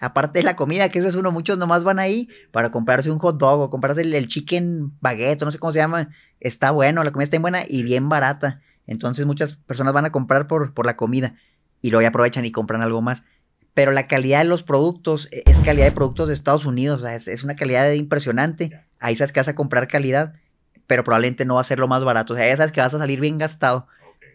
Aparte 0.00 0.38
de 0.38 0.44
la 0.44 0.56
comida, 0.56 0.88
que 0.88 0.98
eso 0.98 1.08
es 1.08 1.14
uno, 1.14 1.30
muchos 1.30 1.58
nomás 1.58 1.84
van 1.84 1.98
ahí 1.98 2.30
para 2.52 2.70
comprarse 2.70 3.10
un 3.10 3.18
hot 3.18 3.38
dog 3.38 3.60
o 3.60 3.70
comprarse 3.70 4.00
el, 4.00 4.28
chicken 4.28 4.92
baguette, 5.00 5.42
no 5.42 5.50
sé 5.50 5.58
cómo 5.58 5.72
se 5.72 5.78
llama. 5.78 6.08
Está 6.40 6.70
bueno, 6.70 7.04
la 7.04 7.10
comida 7.10 7.24
está 7.24 7.38
buena 7.38 7.62
y 7.68 7.82
bien 7.82 8.08
barata. 8.08 8.62
Entonces 8.86 9.26
muchas 9.26 9.56
personas 9.56 9.92
van 9.92 10.06
a 10.06 10.10
comprar 10.10 10.46
por, 10.46 10.72
por 10.72 10.86
la 10.86 10.96
comida 10.96 11.34
y 11.82 11.90
luego 11.90 12.00
ya 12.00 12.08
aprovechan 12.08 12.46
y 12.46 12.50
compran 12.50 12.80
algo 12.80 13.02
más. 13.02 13.24
Pero 13.74 13.92
la 13.92 14.06
calidad 14.06 14.38
de 14.38 14.46
los 14.46 14.62
productos 14.62 15.28
e, 15.32 15.42
es 15.44 15.60
calidad 15.60 15.84
de 15.84 15.92
productos 15.92 16.28
de 16.28 16.34
Estados 16.34 16.64
Unidos, 16.64 17.00
o 17.00 17.04
sea, 17.04 17.14
es, 17.14 17.44
una 17.44 17.54
calidad 17.54 17.90
impresionante. 17.92 18.80
Ahí 18.98 19.16
sabes 19.16 19.32
que 19.32 19.40
vas 19.40 19.48
a 19.48 19.54
comprar 19.54 19.86
calidad, 19.86 20.32
pero 20.86 21.04
probablemente 21.04 21.44
no 21.44 21.56
va 21.56 21.60
a 21.60 21.64
ser 21.64 21.78
lo 21.78 21.88
más 21.88 22.04
barato. 22.04 22.32
O 22.32 22.36
sea, 22.36 22.48
ya 22.48 22.56
sabes 22.56 22.72
que 22.72 22.80
vas 22.80 22.94
a 22.94 22.98
salir 22.98 23.20
bien 23.20 23.36
gastado. 23.36 23.86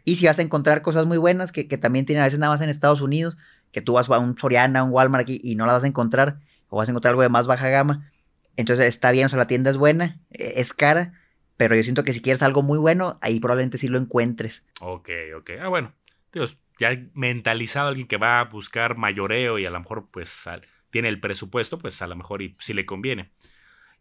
Y 0.03 0.17
si 0.17 0.27
vas 0.27 0.37
a 0.37 0.43
encontrar 0.43 0.83
cosas 0.83 1.07
muy 1.07 1.17
buenas 1.17 1.51
que, 1.51 1.67
que 1.67 1.79
también 1.79 2.05
tienen 2.05 2.21
a 2.21 2.25
veces 2.25 2.37
nada 2.37 2.53
más 2.53 2.61
en 2.61 2.69
Estados 2.69 3.01
Unidos, 3.01 3.37
que 3.75 3.81
tú 3.81 3.91
vas 3.91 4.09
a 4.09 4.19
un 4.19 4.37
Soriana, 4.37 4.85
un 4.85 4.91
Walmart 4.91 5.23
aquí 5.23 5.37
y 5.43 5.55
no 5.55 5.65
la 5.65 5.73
vas 5.73 5.83
a 5.83 5.87
encontrar, 5.87 6.39
o 6.69 6.77
vas 6.77 6.87
a 6.87 6.93
encontrar 6.93 7.11
algo 7.11 7.23
de 7.23 7.27
más 7.27 7.45
baja 7.45 7.67
gama. 7.67 8.09
Entonces 8.55 8.85
está 8.85 9.11
bien, 9.11 9.25
o 9.25 9.27
sea, 9.27 9.37
la 9.37 9.47
tienda 9.47 9.69
es 9.69 9.75
buena, 9.75 10.17
e, 10.31 10.61
es 10.61 10.71
cara, 10.71 11.11
pero 11.57 11.75
yo 11.75 11.83
siento 11.83 12.05
que 12.05 12.13
si 12.13 12.21
quieres 12.21 12.41
algo 12.41 12.63
muy 12.63 12.77
bueno, 12.77 13.19
ahí 13.21 13.41
probablemente 13.41 13.77
sí 13.77 13.89
lo 13.89 13.97
encuentres. 13.97 14.65
Ok, 14.79 15.09
ok. 15.35 15.49
Ah, 15.61 15.67
bueno. 15.67 15.91
Dios, 16.31 16.57
ya 16.79 16.97
mentalizado 17.15 17.89
alguien 17.89 18.07
que 18.07 18.15
va 18.15 18.39
a 18.39 18.45
buscar 18.45 18.95
mayoreo 18.95 19.59
y 19.59 19.65
a 19.65 19.69
lo 19.69 19.79
mejor 19.81 20.07
pues 20.09 20.47
tiene 20.89 21.09
el 21.09 21.19
presupuesto, 21.19 21.77
pues 21.77 22.01
a 22.01 22.07
lo 22.07 22.15
mejor 22.15 22.43
y 22.43 22.55
si 22.59 22.73
le 22.73 22.85
conviene. 22.85 23.31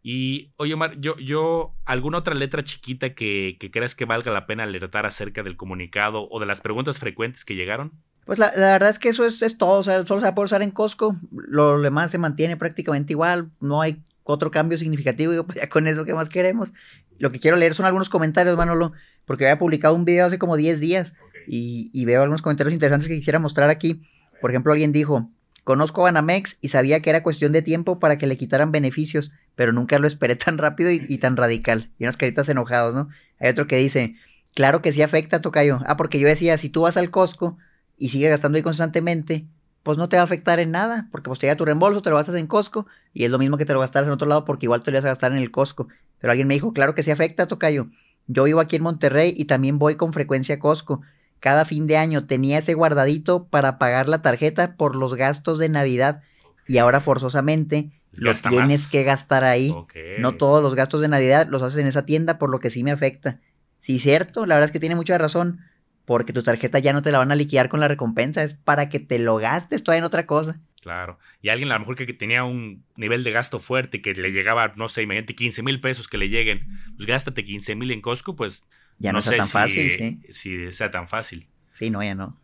Y 0.07 0.53
oye, 0.57 0.75
Omar, 0.75 0.99
yo, 0.99 1.17
yo, 1.17 1.73
¿alguna 1.83 2.19
otra 2.19 2.35
letra 2.35 2.63
chiquita 2.63 3.15
que, 3.15 3.57
que 3.59 3.71
creas 3.71 3.95
que 3.95 4.05
valga 4.05 4.31
la 4.31 4.45
pena 4.45 4.61
alertar 4.61 5.07
acerca 5.07 5.41
del 5.41 5.57
comunicado 5.57 6.27
o 6.29 6.39
de 6.39 6.45
las 6.45 6.61
preguntas 6.61 6.99
frecuentes 6.99 7.43
que 7.43 7.55
llegaron? 7.55 7.91
Pues 8.23 8.37
la, 8.37 8.51
verdad 8.51 8.91
es 8.91 8.99
que 8.99 9.09
eso 9.09 9.25
es, 9.25 9.57
todo, 9.57 9.79
o 9.79 9.83
sea, 9.83 10.05
solo 10.05 10.19
se 10.19 10.25
va 10.25 10.29
a 10.29 10.35
poder 10.35 10.45
usar 10.45 10.61
en 10.61 10.69
Costco, 10.69 11.17
lo 11.31 11.81
demás 11.81 12.11
se 12.11 12.19
mantiene 12.19 12.55
prácticamente 12.55 13.13
igual, 13.13 13.49
no 13.59 13.81
hay 13.81 14.03
otro 14.21 14.51
cambio 14.51 14.77
significativo, 14.77 15.31
digo, 15.31 15.47
pues 15.47 15.57
ya 15.59 15.69
con 15.69 15.87
eso, 15.87 16.05
¿qué 16.05 16.13
más 16.13 16.29
queremos? 16.29 16.71
Lo 17.17 17.31
que 17.31 17.39
quiero 17.39 17.57
leer 17.57 17.73
son 17.73 17.87
algunos 17.87 18.09
comentarios, 18.09 18.55
Manolo, 18.55 18.91
porque 19.25 19.45
había 19.45 19.57
publicado 19.57 19.95
un 19.95 20.05
video 20.05 20.27
hace 20.27 20.37
como 20.37 20.55
10 20.55 20.81
días 20.81 21.15
y, 21.47 21.89
y, 21.91 22.05
veo 22.05 22.21
algunos 22.21 22.43
comentarios 22.43 22.75
interesantes 22.75 23.09
que 23.09 23.15
quisiera 23.15 23.39
mostrar 23.39 23.71
aquí. 23.71 24.03
Por 24.39 24.51
ejemplo, 24.51 24.71
alguien 24.71 24.91
dijo, 24.91 25.31
conozco 25.65 26.01
a 26.01 26.03
Banamex 26.05 26.59
y 26.61 26.69
sabía 26.69 27.01
que 27.01 27.09
era 27.09 27.23
cuestión 27.23 27.51
de 27.51 27.63
tiempo 27.63 27.99
para 27.99 28.17
que 28.17 28.27
le 28.27 28.37
quitaran 28.37 28.71
beneficios, 28.71 29.31
pero 29.55 29.73
nunca 29.73 29.99
lo 29.99 30.07
esperé 30.07 30.35
tan 30.37 30.57
rápido 30.57 30.91
y, 30.91 31.17
tan 31.17 31.35
radical. 31.35 31.91
Y 31.99 32.05
unas 32.05 32.15
caritas 32.15 32.47
enojados, 32.47 32.95
¿no? 32.95 33.09
Hay 33.39 33.49
otro 33.49 33.67
que 33.67 33.75
dice, 33.75 34.15
claro 34.53 34.81
que 34.81 34.93
sí 34.93 35.01
afecta, 35.01 35.41
Tocayo. 35.41 35.79
Ah, 35.85 35.97
porque 35.97 36.19
yo 36.19 36.27
decía, 36.27 36.57
si 36.57 36.69
tú 36.69 36.81
vas 36.81 36.95
al 36.95 37.09
Costco 37.09 37.57
y 37.97 38.09
sigue 38.09 38.29
gastando 38.29 38.57
ahí 38.57 38.61
constantemente, 38.61 39.47
pues 39.81 39.97
no 39.97 40.07
te 40.07 40.17
va 40.17 40.21
a 40.21 40.25
afectar 40.25 40.59
en 40.59 40.71
nada, 40.71 41.09
porque 41.11 41.29
pues 41.29 41.39
te 41.39 41.47
llega 41.47 41.57
tu 41.57 41.65
reembolso, 41.65 42.01
te 42.01 42.11
lo 42.11 42.15
gastas 42.15 42.35
en 42.35 42.47
Costco, 42.47 42.85
y 43.13 43.25
es 43.25 43.31
lo 43.31 43.39
mismo 43.39 43.57
que 43.57 43.65
te 43.65 43.73
lo 43.73 43.79
gastas 43.79 44.05
en 44.05 44.11
otro 44.11 44.27
lado, 44.27 44.45
porque 44.45 44.67
igual 44.67 44.83
te 44.83 44.91
lo 44.91 44.97
vas 44.97 45.05
a 45.05 45.09
gastar 45.09 45.31
en 45.31 45.39
el 45.39 45.51
Costco. 45.51 45.87
Pero 46.19 46.31
alguien 46.31 46.47
me 46.47 46.53
dijo, 46.53 46.73
claro 46.73 46.93
que 46.93 47.01
sí 47.01 47.09
afecta, 47.09 47.47
Tocayo. 47.47 47.87
Yo 48.27 48.43
vivo 48.43 48.59
aquí 48.59 48.75
en 48.75 48.83
Monterrey 48.83 49.33
y 49.35 49.45
también 49.45 49.79
voy 49.79 49.95
con 49.95 50.13
frecuencia 50.13 50.55
a 50.55 50.59
Costco. 50.59 51.01
Cada 51.39 51.65
fin 51.65 51.87
de 51.87 51.97
año 51.97 52.25
tenía 52.25 52.59
ese 52.59 52.73
guardadito 52.73 53.45
para 53.45 53.77
pagar 53.77 54.07
la 54.07 54.21
tarjeta 54.21 54.75
por 54.75 54.95
los 54.95 55.15
gastos 55.15 55.59
de 55.59 55.69
Navidad 55.69 56.21
y 56.67 56.79
ahora 56.79 56.99
forzosamente 56.99 57.91
lo 58.13 58.33
tienes 58.33 58.89
que 58.89 59.03
gastar 59.03 59.43
ahí. 59.43 59.75
No 60.19 60.33
todos 60.33 60.63
los 60.63 60.75
gastos 60.75 61.01
de 61.01 61.07
Navidad 61.07 61.47
los 61.49 61.61
haces 61.61 61.79
en 61.79 61.87
esa 61.87 62.05
tienda, 62.05 62.37
por 62.37 62.49
lo 62.49 62.59
que 62.59 62.69
sí 62.69 62.83
me 62.83 62.91
afecta. 62.91 63.39
Sí, 63.81 63.99
cierto, 63.99 64.45
la 64.45 64.55
verdad 64.55 64.69
es 64.69 64.71
que 64.71 64.79
tiene 64.79 64.95
mucha 64.95 65.17
razón 65.17 65.59
porque 66.05 66.33
tu 66.33 66.43
tarjeta 66.43 66.79
ya 66.79 66.93
no 66.93 67.01
te 67.01 67.11
la 67.11 67.17
van 67.17 67.31
a 67.31 67.35
liquidar 67.35 67.67
con 67.67 67.79
la 67.79 67.87
recompensa, 67.87 68.43
es 68.43 68.53
para 68.53 68.89
que 68.89 68.99
te 68.99 69.19
lo 69.19 69.37
gastes 69.37 69.83
todavía 69.83 69.99
en 69.99 70.05
otra 70.05 70.25
cosa. 70.25 70.59
Claro. 70.81 71.17
Y 71.41 71.49
alguien 71.49 71.71
a 71.71 71.73
lo 71.73 71.79
mejor 71.79 71.95
que 71.95 72.13
tenía 72.13 72.43
un 72.43 72.83
nivel 72.95 73.23
de 73.23 73.31
gasto 73.31 73.59
fuerte, 73.59 74.01
que 74.01 74.13
le 74.13 74.31
llegaba, 74.31 74.73
no 74.75 74.87
sé, 74.87 75.01
imagínate 75.01 75.33
15 75.33 75.63
mil 75.63 75.81
pesos 75.81 76.07
que 76.07 76.19
le 76.19 76.29
lleguen, 76.29 76.67
pues 76.95 77.07
gástate 77.07 77.43
15 77.43 77.75
mil 77.75 77.89
en 77.89 78.01
Costco, 78.01 78.35
pues 78.35 78.65
ya 78.99 79.11
no, 79.11 79.21
sea 79.21 79.37
tan 79.37 79.47
fácil, 79.47 79.91
sí. 79.91 80.21
Si 80.29 80.71
sea 80.71 80.91
tan 80.91 81.07
fácil. 81.07 81.47
Sí, 81.73 81.89
no, 81.89 82.03
ya 82.03 82.15
no. 82.15 82.37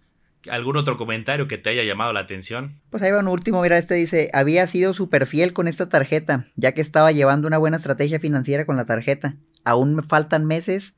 ¿Algún 0.50 0.76
otro 0.76 0.98
comentario 0.98 1.48
que 1.48 1.58
te 1.58 1.70
haya 1.70 1.84
llamado 1.84 2.14
la 2.14 2.22
atención? 2.22 2.82
Pues 2.90 3.04
ahí 3.04 3.12
va 3.12 3.20
un 3.20 3.28
último, 3.28 3.62
mira, 3.62 3.78
este 3.78 3.94
dice, 3.94 4.30
había 4.34 4.66
sido 4.66 4.94
súper 4.94 5.28
fiel 5.28 5.54
con 5.54 5.68
esta 5.68 5.88
tarjeta, 5.88 6.48
ya 6.56 6.74
que 6.74 6.82
estaba 6.82 7.12
llevando 7.12 7.48
una 7.48 7.60
buena 7.60 7.78
estrategia 7.78 8.20
financiera 8.20 8.66
con 8.66 8.76
la 8.76 8.86
tarjeta. 8.86 9.36
Aún 9.64 9.96
me 9.96 10.02
faltan 10.02 10.46
meses 10.46 10.96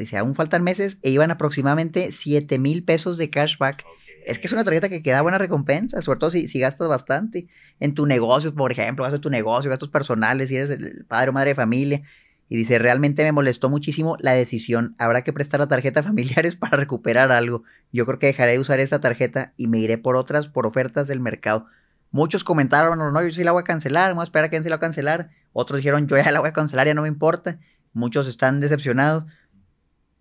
Dice, 0.00 0.16
aún 0.16 0.34
faltan 0.34 0.64
meses 0.64 0.98
e 1.02 1.10
iban 1.10 1.30
aproximadamente 1.30 2.10
7 2.10 2.58
mil 2.58 2.84
pesos 2.84 3.18
de 3.18 3.28
cashback. 3.28 3.84
Es 4.24 4.38
que 4.38 4.46
es 4.46 4.52
una 4.52 4.64
tarjeta 4.64 4.88
que 4.88 5.02
queda 5.02 5.20
buena 5.20 5.36
recompensa, 5.36 6.00
sobre 6.00 6.18
todo 6.18 6.30
si, 6.30 6.48
si 6.48 6.58
gastas 6.58 6.88
bastante 6.88 7.48
en 7.80 7.94
tu 7.94 8.06
negocio, 8.06 8.54
por 8.54 8.72
ejemplo, 8.72 9.04
gastos 9.04 9.20
tu 9.20 9.28
negocio, 9.28 9.70
gastos 9.70 9.90
personales, 9.90 10.48
si 10.48 10.56
eres 10.56 10.70
el 10.70 11.04
padre 11.06 11.30
o 11.30 11.32
madre 11.34 11.50
de 11.50 11.54
familia. 11.54 12.02
Y 12.50 12.56
dice, 12.56 12.78
realmente 12.78 13.24
me 13.24 13.32
molestó 13.32 13.70
muchísimo 13.70 14.16
la 14.20 14.32
decisión. 14.32 14.94
Habrá 14.98 15.22
que 15.22 15.32
prestar 15.32 15.60
la 15.60 15.68
tarjeta 15.68 16.00
a 16.00 16.02
familiares 16.10 16.56
para 16.56 16.76
recuperar 16.76 17.32
algo. 17.32 17.62
Yo 17.90 18.04
creo 18.04 18.18
que 18.18 18.26
dejaré 18.26 18.52
de 18.52 18.58
usar 18.58 18.78
esa 18.80 19.00
tarjeta 19.00 19.54
y 19.56 19.68
me 19.68 19.78
iré 19.78 19.96
por 19.96 20.16
otras, 20.16 20.48
por 20.48 20.66
ofertas 20.66 21.08
del 21.08 21.20
mercado. 21.20 21.64
Muchos 22.10 22.44
comentaron, 22.44 22.98
no, 22.98 23.22
yo 23.22 23.30
sí 23.30 23.44
la 23.44 23.52
voy 23.52 23.62
a 23.62 23.64
cancelar, 23.64 24.10
vamos 24.10 24.22
a 24.22 24.24
esperar 24.24 24.46
a 24.46 24.50
que 24.50 24.62
se 24.62 24.68
la 24.68 24.76
va 24.76 24.78
a 24.78 24.80
cancelar. 24.80 25.30
Otros 25.54 25.78
dijeron, 25.78 26.06
yo 26.06 26.18
ya 26.18 26.30
la 26.30 26.40
voy 26.40 26.50
a 26.50 26.52
cancelar, 26.52 26.86
ya 26.86 26.94
no 26.94 27.02
me 27.02 27.08
importa. 27.08 27.58
Muchos 27.94 28.26
están 28.26 28.60
decepcionados 28.60 29.24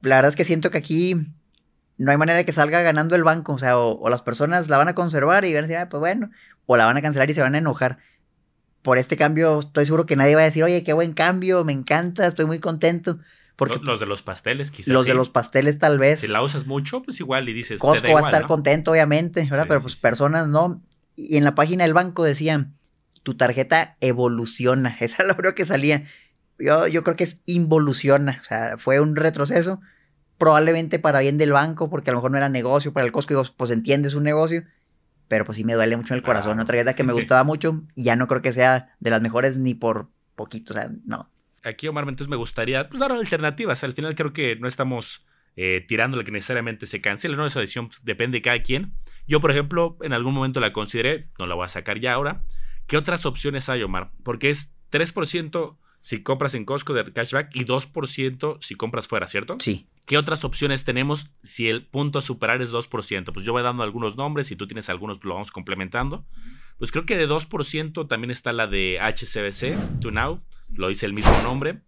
la 0.01 0.15
verdad 0.15 0.29
es 0.29 0.35
que 0.35 0.45
siento 0.45 0.71
que 0.71 0.77
aquí 0.77 1.15
no 1.97 2.11
hay 2.11 2.17
manera 2.17 2.37
de 2.37 2.45
que 2.45 2.53
salga 2.53 2.81
ganando 2.81 3.15
el 3.15 3.23
banco. 3.23 3.53
O 3.53 3.59
sea, 3.59 3.77
o, 3.77 4.09
las 4.09 4.21
personas 4.21 4.69
la 4.69 4.77
van 4.77 4.87
a 4.87 4.95
conservar 4.95 5.45
y 5.45 5.53
van 5.53 5.65
a 5.65 5.67
decir, 5.67 5.77
ah, 5.77 5.89
pues 5.89 5.99
bueno, 5.99 6.29
o 6.65 6.77
la 6.77 6.85
van 6.85 6.97
a 6.97 7.01
cancelar 7.01 7.29
y 7.29 7.33
se 7.33 7.41
van 7.41 7.55
a 7.55 7.57
enojar. 7.57 7.97
Por 8.81 8.97
este 8.97 9.17
cambio, 9.17 9.59
estoy 9.59 9.85
seguro 9.85 10.05
que 10.05 10.15
nadie 10.15 10.35
va 10.35 10.41
a 10.41 10.45
decir, 10.45 10.63
oye, 10.63 10.83
qué 10.83 10.93
buen 10.93 11.13
cambio, 11.13 11.65
me 11.65 11.73
encanta, 11.73 12.25
estoy 12.25 12.45
muy 12.45 12.59
contento. 12.59 13.19
Porque 13.59 13.77
los 13.79 13.99
de 13.99 14.05
los 14.05 14.21
pasteles, 14.21 14.71
quizás. 14.71 14.93
Los 14.93 15.05
de 15.05 15.13
los 15.13 15.29
pasteles, 15.29 15.79
tal 15.79 15.99
vez. 15.99 16.21
Si 16.21 16.27
la 16.27 16.41
usas 16.41 16.65
mucho, 16.65 17.03
pues 17.03 17.19
igual 17.19 17.49
y 17.49 17.53
dices. 17.53 17.81
Costco 17.81 18.13
va 18.13 18.21
a 18.21 18.23
estar 18.23 18.47
contento, 18.47 18.91
obviamente, 18.91 19.43
¿verdad? 19.51 19.65
Pero 19.67 19.81
pues 19.81 19.99
personas 19.99 20.47
no. 20.47 20.81
Y 21.17 21.35
en 21.35 21.43
la 21.43 21.55
página 21.55 21.83
del 21.83 21.93
banco 21.93 22.23
decían, 22.23 22.77
tu 23.23 23.33
tarjeta 23.33 23.97
evoluciona. 23.99 24.95
Esa 25.01 25.23
es 25.23 25.37
único 25.37 25.55
que 25.55 25.65
salía. 25.65 26.05
Yo, 26.57 26.87
yo 26.87 27.03
creo 27.03 27.17
que 27.17 27.25
es 27.25 27.41
involuciona. 27.45 28.39
O 28.41 28.45
sea, 28.45 28.77
fue 28.77 29.01
un 29.01 29.17
retroceso. 29.17 29.81
Probablemente 30.37 30.97
para 30.97 31.19
bien 31.19 31.37
del 31.37 31.51
banco, 31.51 31.89
porque 31.89 32.11
a 32.11 32.13
lo 32.13 32.19
mejor 32.19 32.31
no 32.31 32.37
era 32.37 32.47
negocio. 32.47 32.93
Para 32.93 33.05
el 33.05 33.11
Costco, 33.11 33.45
pues 33.57 33.71
entiendes 33.71 34.13
un 34.13 34.23
negocio. 34.23 34.63
Pero 35.29 35.45
pues 35.45 35.55
sí 35.55 35.63
me 35.63 35.73
duele 35.73 35.95
mucho 35.95 36.13
en 36.13 36.17
el 36.17 36.23
corazón. 36.23 36.53
Una 36.53 36.65
tarjeta 36.65 36.95
que 36.95 37.03
me 37.03 37.13
gustaba 37.19 37.45
mucho 37.45 37.83
y 37.95 38.03
ya 38.03 38.17
no 38.17 38.27
creo 38.27 38.41
que 38.41 38.51
sea 38.51 38.93
de 38.99 39.09
las 39.09 39.21
mejores 39.21 39.57
ni 39.57 39.73
por 39.73 40.09
poquito. 40.35 40.73
O 40.73 40.75
sea, 40.75 40.89
no 41.05 41.29
aquí, 41.63 41.87
Omar, 41.87 42.03
entonces 42.03 42.29
me 42.29 42.35
gustaría 42.35 42.89
pues, 42.89 42.99
dar 42.99 43.11
alternativas. 43.11 43.83
Al 43.83 43.93
final 43.93 44.15
creo 44.15 44.33
que 44.33 44.55
no 44.55 44.67
estamos 44.67 45.25
eh, 45.55 45.83
tirándole 45.87 46.23
que 46.23 46.31
necesariamente 46.31 46.85
se 46.85 47.01
cancele, 47.01 47.35
¿no? 47.35 47.45
Esa 47.45 47.59
decisión 47.59 47.87
pues, 47.87 48.03
depende 48.03 48.37
de 48.37 48.41
cada 48.41 48.61
quien. 48.61 48.93
Yo, 49.27 49.39
por 49.39 49.51
ejemplo, 49.51 49.97
en 50.01 50.13
algún 50.13 50.33
momento 50.33 50.59
la 50.59 50.73
consideré, 50.73 51.29
no 51.37 51.47
la 51.47 51.55
voy 51.55 51.65
a 51.65 51.69
sacar 51.69 51.99
ya 51.99 52.13
ahora. 52.13 52.43
¿Qué 52.87 52.97
otras 52.97 53.25
opciones 53.25 53.69
hay, 53.69 53.83
Omar? 53.83 54.11
Porque 54.23 54.49
es 54.49 54.73
3% 54.91 55.77
si 56.01 56.23
compras 56.23 56.55
en 56.55 56.65
Costco 56.65 56.93
de 56.93 57.11
cashback 57.11 57.55
y 57.55 57.65
2% 57.65 58.57
si 58.61 58.75
compras 58.75 59.07
fuera, 59.07 59.27
¿cierto? 59.27 59.57
Sí. 59.59 59.87
¿Qué 60.05 60.17
otras 60.17 60.43
opciones 60.43 60.85
tenemos 60.85 61.31
si 61.43 61.67
el 61.67 61.85
punto 61.85 62.19
a 62.19 62.21
superar 62.21 62.61
es 62.61 62.71
2%? 62.71 63.33
Pues 63.33 63.45
yo 63.45 63.53
voy 63.53 63.63
dando 63.63 63.83
algunos 63.83 64.17
nombres 64.17 64.49
y 64.51 64.55
tú 64.55 64.65
tienes 64.65 64.89
algunos, 64.89 65.23
lo 65.23 65.35
vamos 65.35 65.51
complementando. 65.51 66.25
Pues 66.77 66.91
creo 66.91 67.05
que 67.05 67.17
de 67.17 67.27
2% 67.27 68.07
también 68.07 68.31
está 68.31 68.53
la 68.53 68.65
de 68.65 68.99
HCBC, 68.99 69.99
To 69.99 70.11
Now, 70.11 70.41
lo 70.73 70.87
dice 70.87 71.05
el 71.05 71.13
mismo 71.13 71.37
nombre. 71.43 71.81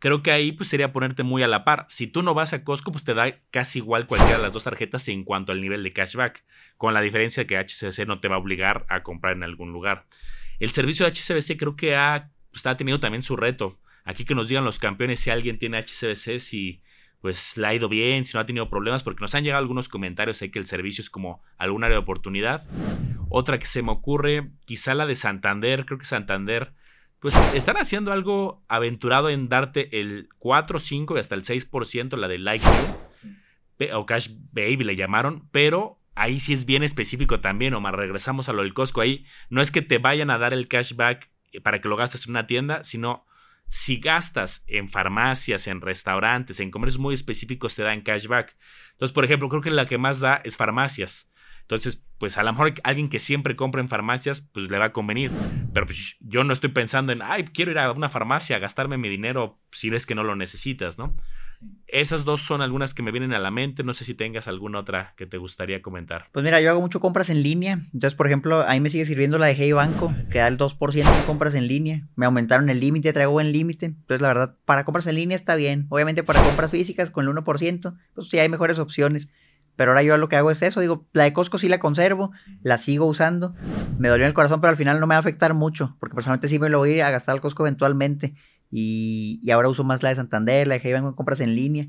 Creo 0.00 0.20
que 0.20 0.32
ahí 0.32 0.50
pues 0.50 0.68
sería 0.68 0.92
ponerte 0.92 1.22
muy 1.22 1.44
a 1.44 1.48
la 1.48 1.62
par. 1.62 1.86
Si 1.88 2.08
tú 2.08 2.22
no 2.22 2.34
vas 2.34 2.52
a 2.52 2.64
Costco, 2.64 2.90
pues 2.90 3.04
te 3.04 3.14
da 3.14 3.38
casi 3.52 3.78
igual 3.78 4.08
cualquiera 4.08 4.38
de 4.38 4.42
las 4.42 4.52
dos 4.52 4.64
tarjetas 4.64 5.06
en 5.06 5.22
cuanto 5.22 5.52
al 5.52 5.60
nivel 5.60 5.84
de 5.84 5.92
cashback, 5.92 6.44
con 6.76 6.92
la 6.92 7.00
diferencia 7.00 7.46
que 7.46 7.56
HCBC 7.56 8.08
no 8.08 8.18
te 8.18 8.26
va 8.26 8.34
a 8.34 8.38
obligar 8.38 8.84
a 8.88 9.04
comprar 9.04 9.36
en 9.36 9.44
algún 9.44 9.72
lugar. 9.72 10.06
El 10.58 10.72
servicio 10.72 11.06
de 11.06 11.12
HCBC 11.12 11.56
creo 11.56 11.76
que 11.76 11.94
ha, 11.94 12.31
pues, 12.52 12.66
ha 12.66 12.76
tenido 12.76 13.00
también 13.00 13.22
su 13.22 13.36
reto. 13.36 13.78
Aquí 14.04 14.24
que 14.24 14.34
nos 14.34 14.48
digan 14.48 14.64
los 14.64 14.78
campeones 14.78 15.20
si 15.20 15.30
alguien 15.30 15.58
tiene 15.58 15.78
HCBC, 15.78 16.38
si 16.38 16.82
pues 17.20 17.56
le 17.56 17.66
ha 17.68 17.74
ido 17.74 17.88
bien, 17.88 18.26
si 18.26 18.34
no 18.34 18.40
ha 18.40 18.46
tenido 18.46 18.68
problemas, 18.68 19.04
porque 19.04 19.20
nos 19.20 19.34
han 19.36 19.44
llegado 19.44 19.60
algunos 19.60 19.88
comentarios 19.88 20.40
de 20.40 20.50
que 20.50 20.58
el 20.58 20.66
servicio 20.66 21.02
es 21.02 21.08
como 21.08 21.40
algún 21.56 21.84
área 21.84 21.96
de 21.96 22.02
oportunidad. 22.02 22.64
Otra 23.28 23.58
que 23.60 23.66
se 23.66 23.82
me 23.82 23.92
ocurre, 23.92 24.50
quizá 24.64 24.94
la 24.94 25.06
de 25.06 25.14
Santander, 25.14 25.86
creo 25.86 25.98
que 25.98 26.04
Santander 26.04 26.72
pues 27.20 27.36
están 27.54 27.76
haciendo 27.76 28.12
algo 28.12 28.64
aventurado 28.66 29.30
en 29.30 29.48
darte 29.48 30.00
el 30.00 30.28
4, 30.38 30.80
5 30.80 31.16
y 31.16 31.20
hasta 31.20 31.36
el 31.36 31.44
6%, 31.44 32.16
la 32.16 32.26
de 32.26 32.38
Like 32.38 32.66
o 33.94 34.06
Cash 34.06 34.30
Baby 34.50 34.82
le 34.82 34.96
llamaron, 34.96 35.48
pero 35.52 36.00
ahí 36.14 36.40
sí 36.40 36.52
es 36.52 36.66
bien 36.66 36.82
específico 36.82 37.40
también, 37.40 37.74
Omar, 37.74 37.96
regresamos 37.96 38.48
a 38.48 38.52
lo 38.52 38.62
del 38.62 38.74
Costco, 38.74 39.00
ahí 39.00 39.24
no 39.50 39.62
es 39.62 39.70
que 39.70 39.82
te 39.82 39.98
vayan 39.98 40.30
a 40.30 40.38
dar 40.38 40.52
el 40.52 40.68
cashback 40.68 41.30
para 41.60 41.80
que 41.80 41.88
lo 41.88 41.96
gastes 41.96 42.26
en 42.26 42.30
una 42.30 42.46
tienda, 42.46 42.84
sino 42.84 43.26
si 43.68 43.96
gastas 43.96 44.64
en 44.66 44.90
farmacias, 44.90 45.66
en 45.66 45.80
restaurantes, 45.80 46.60
en 46.60 46.70
comercios 46.70 47.00
muy 47.00 47.14
específicos, 47.14 47.74
te 47.74 47.82
dan 47.82 48.02
cashback. 48.02 48.56
Entonces, 48.92 49.14
por 49.14 49.24
ejemplo, 49.24 49.48
creo 49.48 49.62
que 49.62 49.70
la 49.70 49.86
que 49.86 49.98
más 49.98 50.20
da 50.20 50.36
es 50.44 50.56
farmacias. 50.56 51.32
Entonces, 51.62 52.04
pues 52.18 52.36
a 52.36 52.42
lo 52.42 52.52
mejor 52.52 52.74
alguien 52.84 53.08
que 53.08 53.18
siempre 53.18 53.56
compra 53.56 53.80
en 53.80 53.88
farmacias, 53.88 54.42
pues 54.52 54.70
le 54.70 54.78
va 54.78 54.86
a 54.86 54.92
convenir. 54.92 55.30
Pero 55.72 55.86
pues 55.86 56.16
yo 56.20 56.44
no 56.44 56.52
estoy 56.52 56.70
pensando 56.70 57.12
en, 57.12 57.22
ay, 57.22 57.44
quiero 57.44 57.70
ir 57.70 57.78
a 57.78 57.90
una 57.92 58.10
farmacia 58.10 58.56
a 58.56 58.58
gastarme 58.58 58.98
mi 58.98 59.08
dinero 59.08 59.58
si 59.70 59.88
ves 59.88 60.04
que 60.04 60.14
no 60.14 60.22
lo 60.22 60.36
necesitas, 60.36 60.98
¿no? 60.98 61.16
Esas 61.86 62.24
dos 62.24 62.40
son 62.40 62.62
algunas 62.62 62.94
que 62.94 63.02
me 63.02 63.10
vienen 63.10 63.34
a 63.34 63.38
la 63.38 63.50
mente. 63.50 63.84
No 63.84 63.92
sé 63.92 64.04
si 64.04 64.14
tengas 64.14 64.48
alguna 64.48 64.78
otra 64.78 65.12
que 65.16 65.26
te 65.26 65.36
gustaría 65.36 65.82
comentar. 65.82 66.28
Pues 66.32 66.42
mira, 66.42 66.58
yo 66.60 66.70
hago 66.70 66.80
mucho 66.80 67.00
compras 67.00 67.28
en 67.28 67.42
línea. 67.42 67.74
Entonces, 67.92 68.14
por 68.14 68.26
ejemplo, 68.26 68.66
ahí 68.66 68.80
me 68.80 68.88
sigue 68.88 69.04
sirviendo 69.04 69.36
la 69.36 69.46
de 69.46 69.54
Hey 69.54 69.72
Banco, 69.72 70.14
que 70.30 70.38
da 70.38 70.48
el 70.48 70.56
2% 70.56 71.04
de 71.04 71.24
compras 71.26 71.54
en 71.54 71.68
línea. 71.68 72.08
Me 72.16 72.24
aumentaron 72.24 72.70
el 72.70 72.80
límite, 72.80 73.12
traigo 73.12 73.32
buen 73.32 73.52
límite. 73.52 73.86
Entonces, 73.86 74.22
la 74.22 74.28
verdad, 74.28 74.56
para 74.64 74.84
compras 74.84 75.06
en 75.06 75.16
línea 75.16 75.36
está 75.36 75.54
bien. 75.54 75.86
Obviamente, 75.90 76.22
para 76.22 76.42
compras 76.42 76.70
físicas 76.70 77.10
con 77.10 77.26
el 77.26 77.34
1%, 77.34 77.94
pues 78.14 78.28
sí 78.28 78.38
hay 78.38 78.48
mejores 78.48 78.78
opciones. 78.78 79.28
Pero 79.76 79.90
ahora 79.90 80.02
yo 80.02 80.16
lo 80.16 80.28
que 80.28 80.36
hago 80.36 80.50
es 80.50 80.62
eso, 80.62 80.80
digo, 80.80 81.06
la 81.12 81.24
de 81.24 81.32
Costco 81.32 81.56
sí 81.56 81.68
la 81.68 81.78
conservo, 81.78 82.30
la 82.62 82.76
sigo 82.76 83.06
usando, 83.06 83.54
me 83.98 84.08
dolió 84.08 84.26
en 84.26 84.28
el 84.28 84.34
corazón, 84.34 84.60
pero 84.60 84.70
al 84.70 84.76
final 84.76 85.00
no 85.00 85.06
me 85.06 85.14
va 85.14 85.16
a 85.16 85.20
afectar 85.20 85.54
mucho, 85.54 85.96
porque 85.98 86.14
personalmente 86.14 86.48
sí 86.48 86.58
me 86.58 86.68
lo 86.68 86.78
voy 86.78 87.00
a 87.00 87.08
a 87.08 87.10
gastar 87.10 87.34
al 87.34 87.40
Costco 87.40 87.62
eventualmente. 87.62 88.34
Y, 88.74 89.50
ahora 89.50 89.68
uso 89.68 89.84
más 89.84 90.02
la 90.02 90.08
de 90.08 90.14
Santander, 90.14 90.66
la 90.66 90.74
de 90.74 90.80
Hey 90.82 91.00
con 91.00 91.12
compras 91.12 91.40
en 91.40 91.54
línea. 91.54 91.86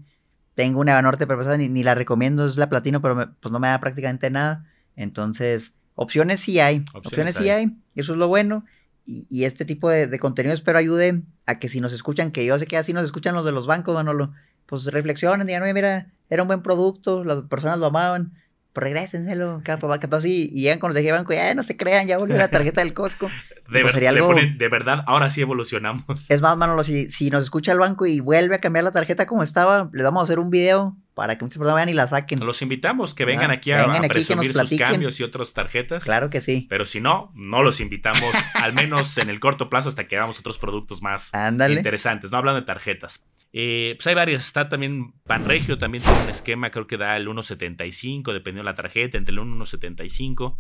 Tengo 0.54 0.82
una 0.82 1.02
Norte, 1.02 1.26
pero 1.26 1.42
pues, 1.42 1.58
ni, 1.58 1.70
ni, 1.70 1.82
la 1.82 1.96
recomiendo, 1.96 2.46
es 2.46 2.58
la 2.58 2.70
Platino, 2.70 3.02
pero 3.02 3.34
pues 3.40 3.52
no 3.52 3.60
me 3.60 3.70
da 3.70 3.80
prácticamente 3.80 4.30
nada. 4.30 4.66
Entonces, 4.98 5.76
opciones 5.96 6.42
sí 6.42 6.60
hay, 6.60 6.84
opciones, 6.94 7.38
sí 7.38 7.50
hay, 7.50 7.78
eso 7.96 8.14
es 8.14 8.20
lo 8.20 8.28
bueno. 8.28 8.66
Y, 9.06 9.46
este 9.46 9.66
tipo 9.66 9.90
de, 9.90 10.08
de, 10.08 10.20
contenido 10.20 10.54
espero 10.54 10.78
ayude 10.78 11.24
a 11.46 11.58
que 11.58 11.70
si 11.70 11.80
nos 11.80 11.94
escuchan, 11.94 12.32
que 12.32 12.46
yo 12.46 12.60
sé 12.60 12.68
que 12.68 12.78
así 12.78 12.94
nos 12.94 13.06
escuchan 13.06 13.34
los 13.34 13.46
de 13.46 13.54
los 13.54 13.66
bancos, 13.66 13.96
Manolo, 13.96 14.34
pues 14.66 14.86
reflexionen, 14.86 15.48
digan, 15.48 15.64
oye, 15.64 15.74
mira, 15.74 16.12
era 16.30 16.44
un 16.44 16.48
buen 16.48 16.62
producto, 16.62 17.24
las 17.24 17.44
personas 17.44 17.80
lo 17.80 17.86
amaban, 17.86 18.34
pues 18.74 18.84
regrésenselo, 18.84 19.62
capaz 19.64 20.26
y, 20.26 20.50
y 20.52 20.62
llegan 20.62 20.80
con 20.80 20.90
los 20.90 20.96
de 20.96 21.12
banco 21.12 21.32
y 21.32 21.38
ya 21.38 21.56
no 21.56 21.64
se 21.64 21.78
crean, 21.78 22.08
ya 22.08 22.18
volvió 22.18 22.38
la 22.38 22.50
tarjeta 22.50 22.82
del 22.82 22.94
Costco. 22.94 23.30
De, 23.74 23.82
pues 23.82 23.96
de 23.96 24.70
verdad, 24.70 25.04
ahora 25.08 25.30
sí 25.30 25.42
evolucionamos. 25.42 26.30
Es 26.30 26.42
más, 26.42 26.56
Manolo, 26.58 26.84
si, 26.84 27.10
si 27.10 27.30
nos 27.30 27.44
escucha 27.44 27.72
el 27.72 27.80
banco 27.80 28.06
y 28.06 28.20
vuelve 28.20 28.56
a 28.56 28.60
cambiar 28.60 28.86
la 28.86 28.92
tarjeta 28.92 29.26
como 29.26 29.44
estaba, 29.44 29.90
le 29.92 30.04
vamos 30.04 30.22
a 30.22 30.24
hacer 30.24 30.40
un 30.40 30.50
video 30.50 30.96
para 31.14 31.38
que 31.38 31.46
muchas 31.46 31.58
personas 31.58 31.76
vayan 31.76 31.90
y 31.90 31.94
la 31.94 32.08
saquen. 32.08 32.40
Los 32.46 32.62
invitamos 32.62 33.14
que 33.14 33.26
vengan 33.26 33.52
aquí 33.52 33.72
a, 33.72 33.86
presumir 34.08 34.54
sus 34.54 34.78
cambios 34.78 35.20
y 35.20 35.24
otras 35.24 35.54
tarjetas. 35.54 36.04
Claro 36.04 36.30
que 36.30 36.42
sí. 36.42 36.66
Pero 36.70 36.86
si 36.86 37.02
no, 37.02 37.32
no 37.36 37.64
los 37.64 37.80
invitamos, 37.80 38.34
al 38.62 38.74
menos 38.74 39.18
en 39.18 39.30
el 39.30 39.40
corto 39.40 39.70
plazo, 39.70 39.90
hasta 39.90 40.08
que 40.08 40.18
hagamos 40.18 40.40
otros 40.40 40.58
productos 40.58 41.02
más 41.02 41.32
interesantes. 41.70 42.32
No 42.32 42.38
hablando 42.38 42.62
de 42.62 42.66
tarjetas. 42.66 43.28
Eh, 43.52 43.94
pues 43.98 44.08
hay 44.08 44.16
varias. 44.16 44.46
Está 44.46 44.70
también 44.70 45.14
Panregio, 45.26 45.78
también 45.78 46.04
tiene 46.04 46.20
un 46.24 46.30
esquema, 46.30 46.72
creo 46.72 46.88
que 46.88 46.98
da 46.98 47.16
el 47.16 47.28
1.75, 47.28 48.34
dependiendo 48.34 48.62
de 48.62 48.72
la 48.72 48.76
tarjeta, 48.76 49.18
entre 49.18 49.34
el 49.34 49.40
1 49.40 49.56
y 49.56 49.60
1.75. 49.60 50.58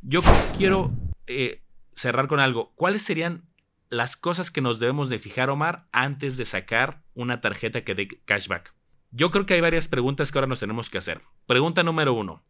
Yo 0.00 0.22
quiero 0.56 0.90
eh, 1.28 1.62
cerrar 1.94 2.28
con 2.28 2.40
algo. 2.40 2.72
¿Cuáles 2.74 3.02
serían 3.02 3.44
las 3.90 4.16
cosas 4.16 4.50
que 4.50 4.60
nos 4.60 4.78
debemos 4.78 5.08
de 5.08 5.18
fijar, 5.18 5.50
Omar, 5.50 5.86
antes 5.92 6.36
de 6.36 6.44
sacar 6.44 7.02
una 7.14 7.40
tarjeta 7.40 7.84
que 7.84 7.94
dé 7.94 8.08
cashback? 8.24 8.74
Yo 9.10 9.30
creo 9.30 9.44
que 9.44 9.54
hay 9.54 9.60
varias 9.60 9.88
preguntas 9.88 10.32
que 10.32 10.38
ahora 10.38 10.46
nos 10.46 10.60
tenemos 10.60 10.88
que 10.88 10.98
hacer. 10.98 11.20
Pregunta 11.46 11.82
número 11.82 12.14
uno. 12.14 12.44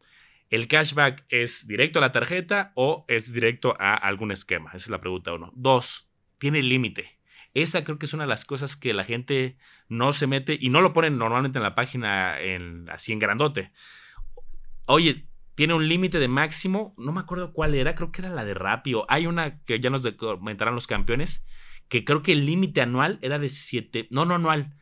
¿El 0.49 0.69
cashback 0.69 1.25
es 1.29 1.67
directo 1.67 1.99
a 1.99 2.03
la 2.03 2.13
tarjeta 2.13 2.73
o 2.75 3.05
es 3.09 3.33
directo 3.33 3.75
a 3.81 3.95
algún 3.95 4.31
esquema? 4.31 4.71
Esa 4.71 4.85
es 4.85 4.91
la 4.91 5.01
pregunta 5.01 5.33
uno. 5.33 5.51
Dos, 5.57 6.11
¿tiene 6.39 6.63
límite? 6.63 7.19
Esa 7.55 7.85
creo 7.85 7.99
que 7.99 8.07
es 8.07 8.15
una 8.15 8.25
de 8.25 8.29
las 8.29 8.45
cosas 8.45 8.77
que 8.77 8.95
la 8.95 9.05
gente 9.05 9.57
no 9.89 10.13
se 10.13 10.27
mete 10.27 10.57
y 10.61 10.69
no 10.69 10.81
lo 10.81 10.93
ponen 10.93 11.19
normalmente 11.19 11.59
en 11.59 11.63
la 11.63 11.75
página 11.75 12.41
en, 12.41 12.89
así 12.91 13.13
en 13.13 13.19
grandote. 13.19 13.73
Oye, 14.87 15.27
tiene 15.55 15.75
un 15.75 15.89
límite 15.89 16.19
de 16.19 16.29
máximo, 16.29 16.95
no 16.97 17.13
me 17.13 17.21
acuerdo 17.21 17.53
cuál 17.53 17.75
era, 17.75 17.95
creo 17.95 18.11
que 18.11 18.23
era 18.23 18.31
la 18.31 18.45
de 18.45 18.55
Rapio. 18.55 19.05
Hay 19.09 19.27
una 19.27 19.61
que 19.65 19.81
ya 19.81 19.91
nos 19.91 20.07
comentarán 20.13 20.75
los 20.75 20.87
campeones, 20.87 21.45
que 21.89 22.05
creo 22.05 22.23
que 22.23 22.33
el 22.33 22.47
límite 22.47 22.81
anual 22.81 23.19
era 23.23 23.39
de 23.39 23.49
7, 23.49 24.09
no, 24.11 24.25
no 24.25 24.35
anual, 24.35 24.75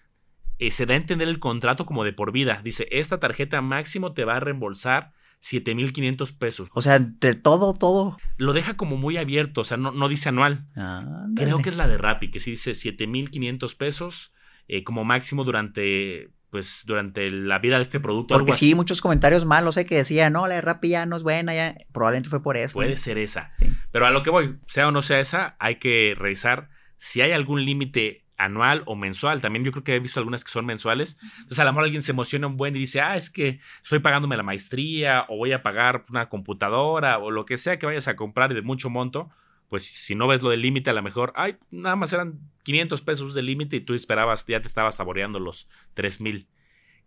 eh, 0.58 0.70
se 0.70 0.86
da 0.86 0.94
a 0.94 0.98
entender 0.98 1.28
el 1.28 1.38
contrato 1.38 1.86
como 1.86 2.04
de 2.04 2.12
por 2.12 2.32
vida. 2.32 2.60
Dice, 2.62 2.86
esta 2.90 3.18
tarjeta 3.18 3.60
máximo 3.62 4.12
te 4.12 4.24
va 4.24 4.36
a 4.36 4.40
reembolsar 4.40 5.12
7.500 5.40 6.38
pesos. 6.38 6.70
O 6.74 6.82
sea, 6.82 6.98
de 6.98 7.34
todo, 7.34 7.72
todo. 7.72 8.18
Lo 8.36 8.52
deja 8.52 8.76
como 8.76 8.96
muy 8.96 9.16
abierto, 9.16 9.62
o 9.62 9.64
sea, 9.64 9.76
no, 9.76 9.90
no 9.90 10.08
dice 10.08 10.28
anual. 10.28 10.66
Creo 11.34 11.62
que 11.62 11.70
es 11.70 11.76
la 11.76 11.88
de 11.88 11.98
Rappi, 11.98 12.30
que 12.30 12.40
sí 12.40 12.52
dice 12.52 12.72
7.500 12.72 13.76
pesos 13.76 14.32
eh, 14.68 14.84
como 14.84 15.04
máximo 15.04 15.44
durante 15.44 16.30
pues 16.50 16.82
durante 16.86 17.30
la 17.30 17.58
vida 17.58 17.76
de 17.76 17.82
este 17.82 18.00
producto. 18.00 18.34
Porque 18.34 18.52
sí, 18.52 18.74
muchos 18.74 19.00
comentarios 19.00 19.46
malos, 19.46 19.76
sé 19.76 19.82
eh, 19.82 19.86
que 19.86 19.96
decían, 19.96 20.32
no, 20.32 20.46
la 20.46 20.60
Rappi 20.60 20.90
ya 20.90 21.06
no 21.06 21.16
es 21.16 21.22
buena, 21.22 21.54
ya 21.54 21.76
probablemente 21.92 22.28
fue 22.28 22.42
por 22.42 22.56
eso. 22.56 22.74
Puede 22.74 22.96
ser 22.96 23.18
esa. 23.18 23.50
Pero 23.92 24.06
a 24.06 24.10
lo 24.10 24.22
que 24.22 24.30
voy, 24.30 24.58
sea 24.66 24.88
o 24.88 24.90
no 24.90 25.02
sea 25.02 25.20
esa, 25.20 25.56
hay 25.58 25.76
que 25.76 26.14
revisar 26.18 26.68
si 26.96 27.20
hay 27.20 27.32
algún 27.32 27.64
límite 27.64 28.26
anual 28.40 28.82
o 28.86 28.96
mensual. 28.96 29.40
También 29.40 29.64
yo 29.64 29.70
creo 29.70 29.84
que 29.84 29.94
he 29.94 30.00
visto 30.00 30.18
algunas 30.18 30.44
que 30.44 30.50
son 30.50 30.66
mensuales. 30.66 31.18
Entonces 31.38 31.58
a 31.60 31.64
lo 31.64 31.72
mejor 31.72 31.84
alguien 31.84 32.02
se 32.02 32.12
emociona 32.12 32.46
un 32.46 32.56
buen 32.56 32.74
y 32.74 32.80
dice, 32.80 33.00
ah, 33.00 33.16
es 33.16 33.30
que 33.30 33.60
estoy 33.82 34.00
pagándome 34.00 34.36
la 34.36 34.42
maestría 34.42 35.26
o 35.28 35.36
voy 35.36 35.52
a 35.52 35.62
pagar 35.62 36.04
una 36.08 36.28
computadora 36.28 37.18
o 37.18 37.30
lo 37.30 37.44
que 37.44 37.56
sea 37.56 37.78
que 37.78 37.86
vayas 37.86 38.08
a 38.08 38.16
comprar 38.16 38.52
de 38.54 38.62
mucho 38.62 38.90
monto. 38.90 39.30
Pues 39.70 39.84
si 39.84 40.16
no 40.16 40.26
ves 40.26 40.42
lo 40.42 40.50
del 40.50 40.60
límite, 40.60 40.90
a 40.90 40.92
lo 40.92 41.02
mejor, 41.02 41.32
ay, 41.36 41.56
nada 41.70 41.94
más 41.94 42.12
eran 42.12 42.40
500 42.64 43.00
pesos 43.02 43.34
de 43.34 43.42
límite 43.42 43.76
y 43.76 43.80
tú 43.80 43.94
esperabas, 43.94 44.44
ya 44.46 44.60
te 44.60 44.66
estabas 44.66 44.96
saboreando 44.96 45.38
los 45.38 45.68
3000. 45.94 46.48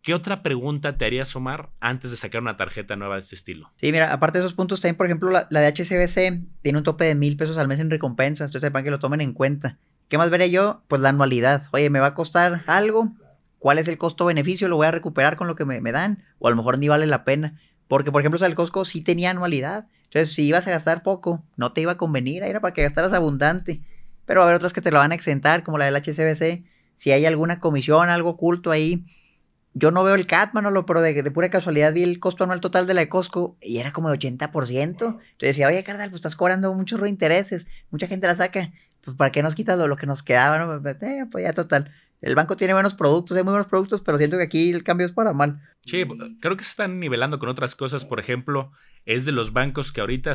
¿Qué 0.02 0.14
otra 0.14 0.42
pregunta 0.44 0.98
te 0.98 1.06
haría 1.06 1.24
Omar 1.36 1.70
antes 1.82 2.12
de 2.12 2.18
sacar 2.18 2.42
una 2.42 2.56
tarjeta 2.56 2.96
nueva 2.96 3.16
de 3.16 3.20
este 3.20 3.36
estilo? 3.36 3.70
Sí, 3.76 3.92
mira, 3.92 4.14
aparte 4.14 4.38
de 4.38 4.46
esos 4.46 4.54
puntos, 4.54 4.80
también, 4.80 4.96
por 4.96 5.06
ejemplo, 5.06 5.30
la, 5.30 5.48
de 5.50 5.68
HCBC 5.68 6.62
tiene 6.62 6.78
un 6.78 6.84
tope 6.86 7.04
de 7.04 7.16
mil 7.16 7.36
pesos 7.36 7.58
al 7.58 7.68
mes 7.68 7.82
en 7.82 7.90
recompensas, 7.90 8.50
entonces 8.50 8.72
para 8.72 8.84
que 8.84 8.92
lo 8.92 9.00
tomen 9.00 9.20
en 9.20 9.34
cuenta. 9.34 9.78
¿Qué 10.08 10.18
más 10.18 10.30
veré 10.30 10.50
yo? 10.50 10.84
Pues 10.88 11.02
la 11.02 11.10
anualidad. 11.10 11.68
Oye, 11.72 11.90
me 11.90 12.00
va 12.00 12.08
a 12.08 12.14
costar 12.14 12.64
algo. 12.68 13.12
cuál 13.60 13.78
es 13.78 13.90
el 13.90 13.98
costo-beneficio, 13.98 14.70
lo 14.70 14.78
voy 14.78 14.88
a 14.88 14.92
recuperar 14.92 15.36
con 15.36 15.48
lo 15.48 15.56
que 15.56 15.66
me, 15.66 15.82
me, 15.82 15.92
dan, 15.92 16.24
o 16.40 16.48
a 16.48 16.52
lo 16.52 16.56
mejor 16.56 16.80
ni 16.80 16.88
vale 16.88 17.08
la 17.08 17.26
pena. 17.26 17.60
Porque, 17.88 18.12
por 18.12 18.22
ejemplo, 18.22 18.38
o 18.38 18.40
sea, 18.40 18.48
el 18.48 18.56
Costco 18.56 18.86
sí 18.86 19.02
tenía 19.02 19.32
anualidad. 19.32 19.88
Entonces, 20.14 20.36
si 20.36 20.44
ibas 20.44 20.68
a 20.68 20.70
gastar 20.70 21.02
poco, 21.02 21.44
no 21.58 21.74
te 21.74 21.82
iba 21.82 21.94
a 21.94 21.98
convenir, 21.98 22.44
era 22.44 22.60
para 22.60 22.72
que 22.72 22.84
gastaras 22.84 23.14
abundante. 23.14 23.82
Pero 24.28 24.42
va 24.42 24.46
a 24.46 24.50
haber 24.50 24.58
otras 24.58 24.72
que 24.72 24.80
te 24.80 24.92
lo 24.92 25.00
van 25.00 25.12
a 25.12 25.16
exentar, 25.16 25.64
como 25.64 25.80
la 25.80 25.86
del 25.86 25.96
HCBC. 25.96 26.64
Si 26.96 27.12
hay 27.12 27.26
alguna 27.26 27.60
comisión, 27.60 28.10
algo 28.10 28.30
oculto 28.30 28.70
ahí. 28.70 29.08
Yo 29.74 29.90
no 29.90 30.04
veo 30.04 30.14
el 30.14 30.28
CAT, 30.28 30.54
Manolo, 30.54 30.86
pero 30.86 31.02
de, 31.02 31.24
de, 31.24 31.32
pura 31.32 31.50
casualidad 31.50 31.94
vi 31.94 32.04
el 32.04 32.20
costo 32.20 32.44
anual 32.44 32.62
total 32.62 32.86
de 32.86 32.94
la 32.94 33.02
de 33.02 33.10
Costco 33.10 33.58
y 33.60 33.80
era 33.80 33.92
como 33.92 34.12
de 34.12 34.20
80%. 34.20 34.78
Entonces 34.78 35.20
decía, 35.40 35.68
oye, 35.68 35.84
carnal, 35.84 36.12
pues 36.12 36.20
estás 36.20 36.36
cobrando 36.36 36.72
muchos 36.76 37.00
reintereses, 37.00 37.66
mucha 37.90 38.06
gente 38.06 38.28
la 38.28 38.36
saca. 38.36 38.72
Pues, 39.02 39.18
¿para 39.18 39.32
qué 39.32 39.42
nos 39.42 39.56
quitas 39.56 39.80
lo, 39.80 39.88
lo 39.88 39.98
que 39.98 40.06
nos 40.06 40.22
quedaba? 40.22 40.60
No? 40.60 40.80
Pues, 40.80 40.96
eh, 41.02 41.26
pues 41.32 41.44
ya, 41.44 41.54
total. 41.54 41.92
El 42.22 42.36
banco 42.36 42.56
tiene 42.56 42.74
buenos 42.74 42.94
productos, 42.94 43.36
hay 43.36 43.44
muy 43.44 43.54
buenos 43.54 43.68
productos, 43.68 44.02
pero 44.02 44.20
siento 44.20 44.38
que 44.38 44.44
aquí 44.44 44.70
el 44.70 44.84
cambio 44.84 45.08
es 45.08 45.12
para 45.12 45.34
mal. 45.34 45.60
Sí, 45.82 46.06
creo 46.40 46.56
que 46.56 46.64
se 46.64 46.70
están 46.70 47.00
nivelando 47.00 47.40
con 47.40 47.50
otras 47.50 47.76
cosas. 47.76 48.06
Por 48.06 48.20
ejemplo, 48.20 48.72
es 49.06 49.26
de 49.26 49.32
los 49.32 49.54
bancos 49.54 49.92
que 49.92 50.02
ahorita, 50.02 50.34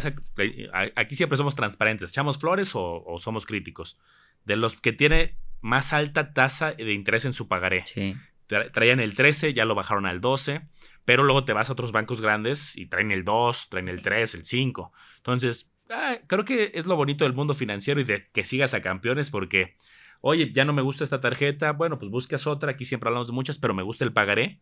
aquí 0.97 1.17
siempre 1.17 1.37
somos 1.37 1.55
transparentes, 1.55 2.11
echamos 2.11 2.39
flores 2.39 2.75
o, 2.75 3.05
o 3.05 3.19
somos 3.19 3.47
críticos. 3.47 3.99
De 4.45 4.57
los 4.57 4.81
que 4.81 4.93
tiene 4.93 5.37
más 5.61 5.93
alta 5.93 6.33
tasa 6.33 6.73
de 6.73 6.93
interés 6.93 7.25
en 7.25 7.33
su 7.33 7.49
pagaré. 7.49 7.85
Sí 7.87 8.15
traían 8.49 9.01
el 9.01 9.15
13, 9.15 9.55
ya 9.55 9.65
lo 9.65 9.75
bajaron 9.75 10.07
al 10.07 10.21
12, 10.21 10.63
pero 11.05 11.23
luego 11.23 11.45
te 11.45 11.53
vas 11.53 11.69
a 11.69 11.75
otros 11.75 11.93
bancos 11.93 12.21
grandes 12.21 12.77
y 12.77 12.87
traen 12.87 13.13
el 13.13 13.25
2, 13.25 13.69
traen 13.69 13.89
el 13.89 14.03
3, 14.03 14.35
el 14.35 14.45
5. 14.45 14.93
Entonces, 15.19 15.71
ah, 15.91 16.17
creo 16.27 16.45
que 16.45 16.73
es 16.75 16.87
lo 16.87 16.97
bonito 16.97 17.25
del 17.25 17.35
mundo 17.35 17.55
financiero 17.55 18.01
y 18.01 18.05
de 18.05 18.29
que 18.33 18.45
sigas 18.45 18.75
a 18.75 18.83
campeones 18.83 19.31
porque, 19.31 19.77
oye, 20.21 20.51
ya 20.53 20.65
no 20.65 20.73
me 20.73 20.83
gusta 20.83 21.05
esta 21.05 21.21
tarjeta, 21.21 21.73
bueno, 21.73 21.99
pues 21.99 22.11
buscas 22.11 22.47
otra, 22.47 22.73
aquí 22.73 22.85
siempre 22.85 23.09
hablamos 23.09 23.29
de 23.29 23.35
muchas, 23.35 23.59
pero 23.59 23.75
me 23.75 23.83
gusta 23.83 24.05
el 24.05 24.13
pagaré. 24.13 24.61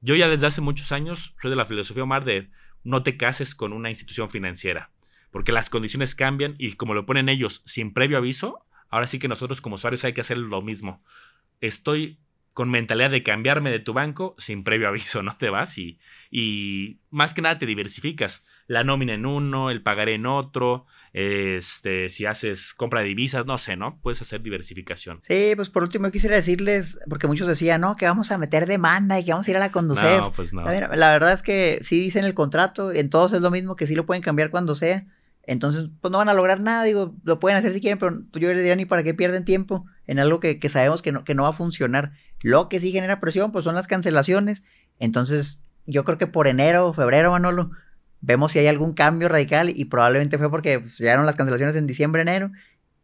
Yo 0.00 0.14
ya 0.14 0.28
desde 0.28 0.46
hace 0.46 0.60
muchos 0.60 0.92
años 0.92 1.34
soy 1.40 1.50
de 1.50 1.56
la 1.56 1.64
filosofía 1.64 2.04
Omar 2.04 2.24
de 2.24 2.50
no 2.84 3.02
te 3.02 3.16
cases 3.16 3.54
con 3.54 3.72
una 3.72 3.88
institución 3.88 4.30
financiera, 4.30 4.90
porque 5.30 5.52
las 5.52 5.70
condiciones 5.70 6.14
cambian 6.14 6.54
y 6.58 6.72
como 6.74 6.94
lo 6.94 7.06
ponen 7.06 7.28
ellos 7.28 7.62
sin 7.64 7.92
previo 7.92 8.18
aviso, 8.18 8.64
ahora 8.88 9.06
sí 9.06 9.18
que 9.18 9.28
nosotros 9.28 9.60
como 9.60 9.76
usuarios 9.76 10.04
hay 10.04 10.12
que 10.12 10.20
hacer 10.20 10.38
lo 10.38 10.62
mismo. 10.62 11.02
Estoy 11.60 12.18
con 12.54 12.70
mentalidad 12.70 13.10
de 13.10 13.22
cambiarme 13.22 13.70
de 13.70 13.78
tu 13.78 13.92
banco 13.92 14.34
sin 14.38 14.64
previo 14.64 14.88
aviso, 14.88 15.22
no 15.22 15.36
te 15.36 15.50
vas 15.50 15.78
y, 15.78 15.98
y 16.30 16.98
más 17.10 17.34
que 17.34 17.42
nada 17.42 17.58
te 17.58 17.66
diversificas. 17.66 18.46
La 18.66 18.84
nómina 18.84 19.14
en 19.14 19.26
uno, 19.26 19.70
el 19.70 19.82
pagaré 19.82 20.14
en 20.14 20.26
otro, 20.26 20.86
este, 21.12 22.08
si 22.08 22.26
haces 22.26 22.74
compra 22.74 23.00
de 23.00 23.08
divisas, 23.08 23.46
no 23.46 23.58
sé, 23.58 23.76
¿no? 23.76 23.98
Puedes 24.02 24.20
hacer 24.20 24.42
diversificación. 24.42 25.20
Sí, 25.22 25.52
pues 25.56 25.70
por 25.70 25.82
último 25.82 26.10
quisiera 26.10 26.36
decirles, 26.36 26.98
porque 27.08 27.26
muchos 27.26 27.48
decían, 27.48 27.80
no, 27.80 27.96
que 27.96 28.06
vamos 28.06 28.30
a 28.30 28.38
meter 28.38 28.66
demanda 28.66 29.18
y 29.18 29.24
que 29.24 29.32
vamos 29.32 29.48
a 29.48 29.50
ir 29.50 29.56
a 29.56 29.60
la 29.60 29.72
conducir. 29.72 30.18
No, 30.18 30.32
pues 30.32 30.52
no. 30.52 30.64
La, 30.64 30.88
la 30.96 31.10
verdad 31.10 31.32
es 31.32 31.42
que 31.42 31.80
sí 31.82 32.00
dicen 32.00 32.24
el 32.24 32.34
contrato, 32.34 32.92
en 32.92 33.10
todos 33.10 33.32
es 33.32 33.40
lo 33.40 33.50
mismo, 33.50 33.76
que 33.76 33.86
sí 33.86 33.94
lo 33.94 34.06
pueden 34.06 34.22
cambiar 34.22 34.50
cuando 34.50 34.74
sea. 34.74 35.06
Entonces, 35.48 35.86
pues 36.02 36.12
no 36.12 36.18
van 36.18 36.28
a 36.28 36.34
lograr 36.34 36.60
nada, 36.60 36.84
digo, 36.84 37.14
lo 37.24 37.40
pueden 37.40 37.56
hacer 37.56 37.72
si 37.72 37.80
quieren, 37.80 37.98
pero 37.98 38.20
yo 38.34 38.48
les 38.48 38.58
diría 38.58 38.76
ni 38.76 38.84
para 38.84 39.02
qué 39.02 39.14
pierden 39.14 39.46
tiempo 39.46 39.86
en 40.06 40.18
algo 40.18 40.40
que, 40.40 40.58
que 40.58 40.68
sabemos 40.68 41.00
que 41.00 41.10
no, 41.10 41.24
que 41.24 41.34
no 41.34 41.44
va 41.44 41.48
a 41.48 41.54
funcionar. 41.54 42.12
Lo 42.40 42.68
que 42.68 42.80
sí 42.80 42.92
genera 42.92 43.18
presión, 43.18 43.50
pues 43.50 43.64
son 43.64 43.74
las 43.74 43.86
cancelaciones. 43.86 44.62
Entonces, 44.98 45.62
yo 45.86 46.04
creo 46.04 46.18
que 46.18 46.26
por 46.26 46.48
enero 46.48 46.88
o 46.88 46.92
febrero, 46.92 47.30
Manolo, 47.30 47.70
vemos 48.20 48.52
si 48.52 48.58
hay 48.58 48.66
algún 48.66 48.94
cambio 48.94 49.28
radical 49.28 49.70
y 49.74 49.84
probablemente 49.86 50.38
fue 50.38 50.50
porque 50.50 50.80
pues, 50.80 50.98
llegaron 50.98 51.26
las 51.26 51.36
cancelaciones 51.36 51.76
en 51.76 51.86
diciembre, 51.86 52.22
enero 52.22 52.50